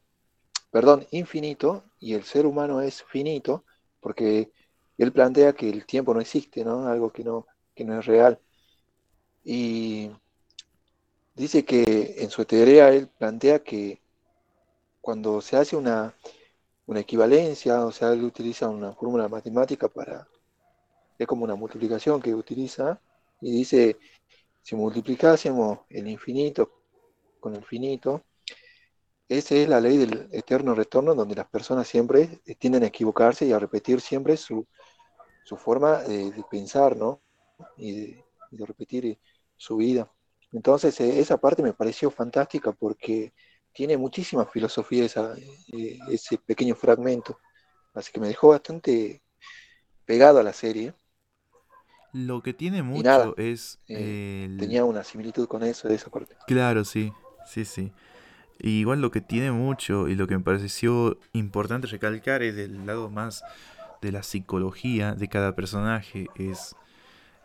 [0.73, 3.65] perdón, infinito, y el ser humano es finito,
[4.01, 4.51] porque
[4.99, 6.89] él plantea que el tiempo no existe, ¿no?
[6.89, 7.47] Algo que no,
[7.77, 8.41] que no es real.
[9.45, 10.11] Y
[11.37, 14.01] dice que en su teoría él plantea que
[15.01, 16.13] cuando se hace una,
[16.99, 20.27] equivalencia, o sea, él utiliza una fórmula matemática para,
[21.19, 23.01] es como una multiplicación que utiliza,
[23.41, 23.97] y dice,
[24.61, 26.83] si multiplicásemos el infinito
[27.39, 28.25] con el finito,
[29.29, 33.53] esa es la ley del eterno retorno, donde las personas siempre tienden a equivocarse y
[33.53, 34.67] a repetir siempre su,
[35.57, 37.23] forma de, pensar, ¿no?
[37.77, 39.19] Y de, de, repetir
[39.57, 40.13] su vida.
[40.53, 43.33] Entonces, e, esa parte me pareció fantástica porque
[43.73, 47.39] tiene muchísima filosofía eh, ese pequeño fragmento.
[47.95, 49.23] Así que me dejó bastante
[50.05, 50.95] pegado a la serie.
[52.13, 53.79] Lo que tiene mucho es...
[53.89, 56.37] Eh, tenía una similitud con eso, de esa parte.
[56.47, 57.13] Claro, sí,
[57.47, 57.93] sí, sí.
[58.59, 63.11] igual lo que tiene mucho y lo que me pareció importante recalcar es del lado
[63.11, 63.45] más
[64.03, 66.27] de la psicología de cada personaje.
[66.35, 66.75] Es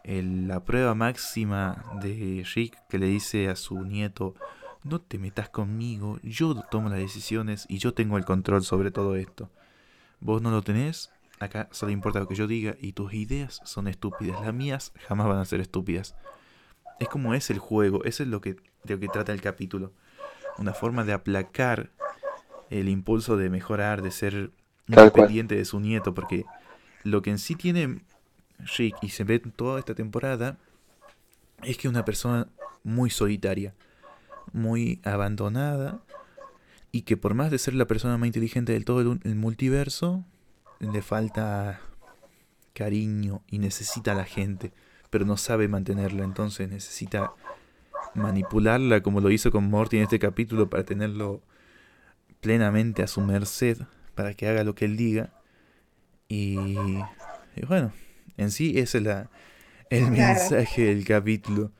[0.03, 4.35] la prueba máxima de Rick que le dice a su nieto,
[4.85, 9.15] no te metas conmigo, yo tomo las decisiones y yo tengo el control sobre todo
[9.15, 9.49] esto.
[10.19, 13.87] Vos no lo tenés, acá solo importa lo que yo diga y tus ideas son
[13.87, 16.15] estúpidas, las mías jamás van a ser estúpidas.
[16.99, 19.91] Es como es el juego, eso es lo que, de lo que trata el capítulo.
[20.59, 21.89] Una forma de aplacar
[22.69, 24.51] el impulso de mejorar, de ser
[24.87, 26.45] independiente de su nieto, porque
[27.03, 28.01] lo que en sí tiene
[28.77, 30.57] Rick y se ve en toda esta temporada
[31.63, 32.47] es que es una persona
[32.83, 33.73] muy solitaria,
[34.55, 36.01] muy abandonada
[36.91, 40.23] y que por más de ser la persona más inteligente del todo el, multiverso,
[40.79, 41.81] le falta
[42.73, 44.71] cariño y necesita a la gente,
[45.09, 47.33] pero no sabe mantenerla, entonces necesita
[48.13, 51.41] manipularla como lo hizo con Morty en este capítulo para tenerlo
[52.39, 53.77] plenamente a su merced,
[54.15, 55.33] para que haga lo que él diga.
[56.29, 56.97] Y,
[57.55, 57.91] y bueno,
[58.37, 59.29] en sí ese es la,
[59.89, 60.33] el Claro.
[60.39, 61.71] mensaje del capítulo.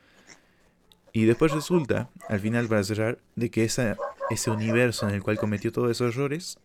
[1.16, 3.96] Y después resulta, al final para cerrar, de que esa,
[4.30, 6.60] ese universo en el cual cometió todos esos errores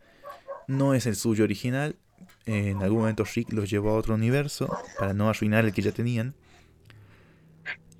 [0.66, 1.94] no es el suyo original.
[2.46, 5.92] En algún momento Rick los llevó a otro universo para no arruinar el que ya
[5.92, 6.34] tenían.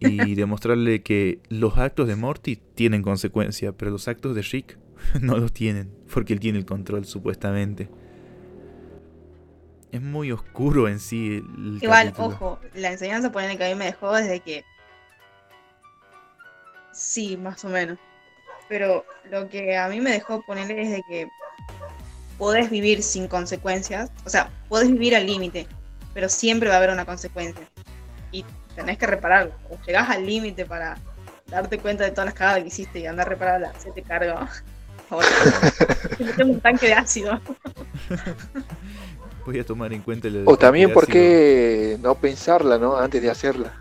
[0.01, 4.77] Y demostrarle que los actos de Morty tienen consecuencia, pero los actos de Rick
[5.21, 7.89] no los tienen, porque él tiene el control supuestamente.
[9.93, 12.27] Es muy oscuro en sí el Igual, capítulo.
[12.27, 14.65] ojo, la enseñanza ponerle que a mí me dejó desde que.
[17.01, 17.99] Sí, más o menos.
[18.69, 21.29] Pero lo que a mí me dejó ponerle es de que
[22.37, 24.11] podés vivir sin consecuencias.
[24.27, 25.67] O sea, podés vivir al límite,
[26.13, 27.67] pero siempre va a haber una consecuencia.
[28.33, 28.45] Y
[28.75, 29.55] tenés que repararlo.
[29.71, 30.99] O llegás al límite para
[31.47, 34.47] darte cuenta de todas las cagadas que hiciste y andar a repararla, se te carga.
[35.09, 35.27] Ahora,
[36.37, 37.41] tengo un tanque de ácido.
[39.47, 42.99] Voy a tomar en cuenta el O también, ¿por qué no pensarla, no?
[42.99, 43.73] Antes de hacerla.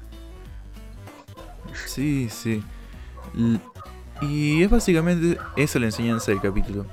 [1.85, 2.63] Sí, sí.
[4.21, 6.85] Y es básicamente esa la enseñanza del capítulo.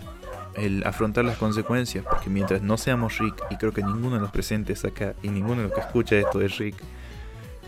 [0.54, 4.30] El afrontar las consecuencias, porque mientras no seamos Rick, y creo que ninguno de los
[4.30, 6.76] presentes acá y ninguno de los que escucha esto es Rick,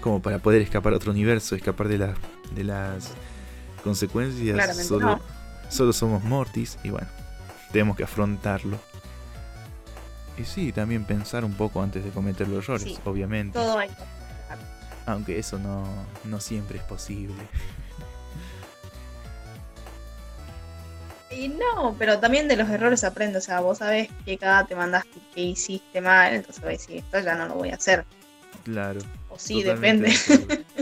[0.00, 2.16] como para poder escapar a otro universo, escapar de, las
[2.54, 3.12] de las
[3.84, 5.20] consecuencias, Claramente solo, no.
[5.68, 7.08] solo somos Mortis, y bueno,
[7.72, 8.78] tenemos que afrontarlo.
[10.38, 13.58] Y sí, también pensar un poco antes de cometer los errores, Sí, obviamente.
[13.58, 13.90] Todo hay.
[15.04, 15.84] Aunque eso no,
[16.24, 17.34] no siempre es posible.
[21.30, 23.38] Y no, pero también de los errores aprende.
[23.38, 26.34] O sea, vos sabés qué cada te mandaste, qué hiciste mal.
[26.34, 28.04] Entonces voy a decir, esto ya no lo voy a hacer.
[28.64, 29.00] Claro.
[29.28, 30.08] O sí, depende.
[30.08, 30.64] de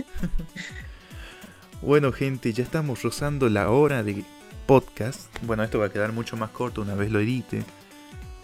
[1.82, 4.24] bueno, gente, ya estamos rozando la hora de
[4.66, 5.26] podcast.
[5.42, 7.64] Bueno, esto va a quedar mucho más corto una vez lo edite.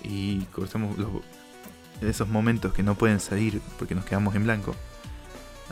[0.03, 1.11] Y cortemos los,
[2.01, 4.75] esos momentos que no pueden salir porque nos quedamos en blanco.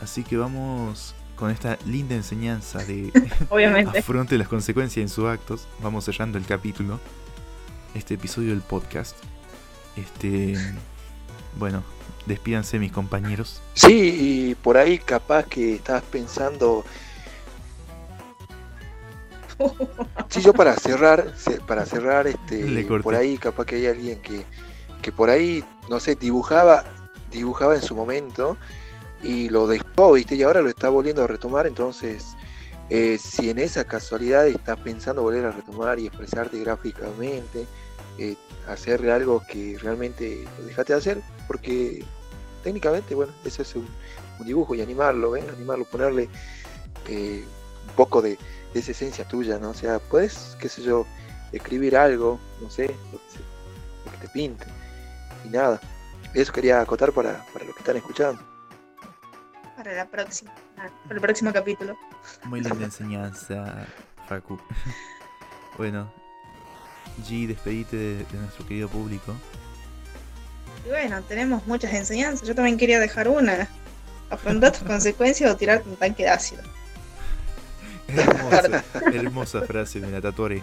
[0.01, 3.11] Así que vamos con esta linda enseñanza de
[3.49, 3.97] Obviamente.
[3.97, 5.67] afronte las consecuencias en sus actos.
[5.81, 6.99] Vamos cerrando el capítulo.
[7.95, 9.15] Este episodio del podcast.
[9.97, 10.53] Este.
[11.57, 11.83] Bueno,
[12.27, 13.59] despídanse mis compañeros.
[13.73, 16.85] Sí, y por ahí capaz que estabas pensando.
[20.29, 24.45] Sí, yo para cerrar, ce- para cerrar, este, por ahí capaz que hay alguien que,
[25.01, 26.83] que por ahí, no sé, dibujaba,
[27.31, 28.57] dibujaba en su momento
[29.23, 29.80] y lo dejó,
[30.13, 30.35] ¿viste?
[30.35, 32.37] Y ahora lo está volviendo a retomar, entonces,
[32.89, 37.67] eh, si en esa casualidad estás pensando volver a retomar y expresarte gráficamente,
[38.17, 38.37] eh,
[38.67, 42.03] hacer algo que realmente lo dejaste de hacer, porque
[42.63, 43.87] técnicamente, bueno, eso es un,
[44.45, 45.47] dibujo y animarlo, ¿eh?
[45.53, 46.27] Animarlo, ponerle
[47.07, 47.45] eh,
[47.87, 48.39] un poco de,
[48.73, 49.69] de esa esencia tuya, ¿no?
[49.71, 51.05] O sea, puedes, qué sé yo,
[51.51, 53.39] escribir algo, no sé, lo que, se-
[54.05, 54.65] lo que te pinte.
[55.45, 55.79] Y nada,
[56.33, 58.50] eso quería acotar para, para los que están escuchando.
[59.83, 60.51] Para la próxima.
[60.75, 61.97] Para el próximo capítulo.
[62.43, 63.87] Muy linda enseñanza,
[64.29, 64.59] Facu.
[65.77, 66.13] bueno,
[67.27, 69.33] G, despedite de, de nuestro querido público.
[70.85, 72.47] Y bueno, tenemos muchas enseñanzas.
[72.47, 73.67] Yo también quería dejar una.
[74.29, 76.61] Afrontar tus consecuencias o tirarte un tanque de ácido.
[78.07, 80.61] Hermosa, hermosa frase, tatuaré.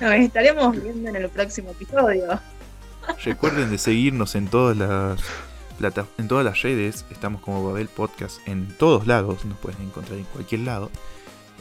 [0.00, 2.40] Nos estaremos viendo en el próximo episodio.
[3.24, 5.20] Recuerden de seguirnos en todas las
[5.76, 7.04] plata- en todas las redes.
[7.10, 9.44] Estamos como Babel Podcast en todos lados.
[9.44, 10.90] Nos pueden encontrar en cualquier lado.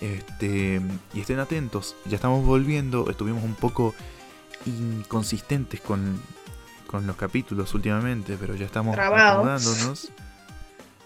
[0.01, 0.81] Este,
[1.13, 1.95] y estén atentos.
[2.05, 3.09] Ya estamos volviendo.
[3.09, 3.93] Estuvimos un poco
[4.65, 6.21] inconsistentes con,
[6.87, 8.37] con los capítulos últimamente.
[8.39, 10.11] Pero ya estamos acomodándonos.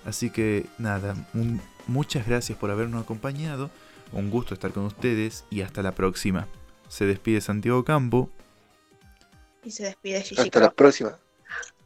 [0.06, 1.16] Así que nada.
[1.34, 3.70] un- muchas gracias por habernos acompañado.
[4.12, 5.46] Un gusto estar con ustedes.
[5.50, 6.48] Y hasta la próxima.
[6.88, 8.30] Se despide Santiago Campo.
[9.64, 11.18] Y se despide Gigi Hasta la próxima.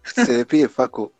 [0.04, 1.12] Se despide Facu.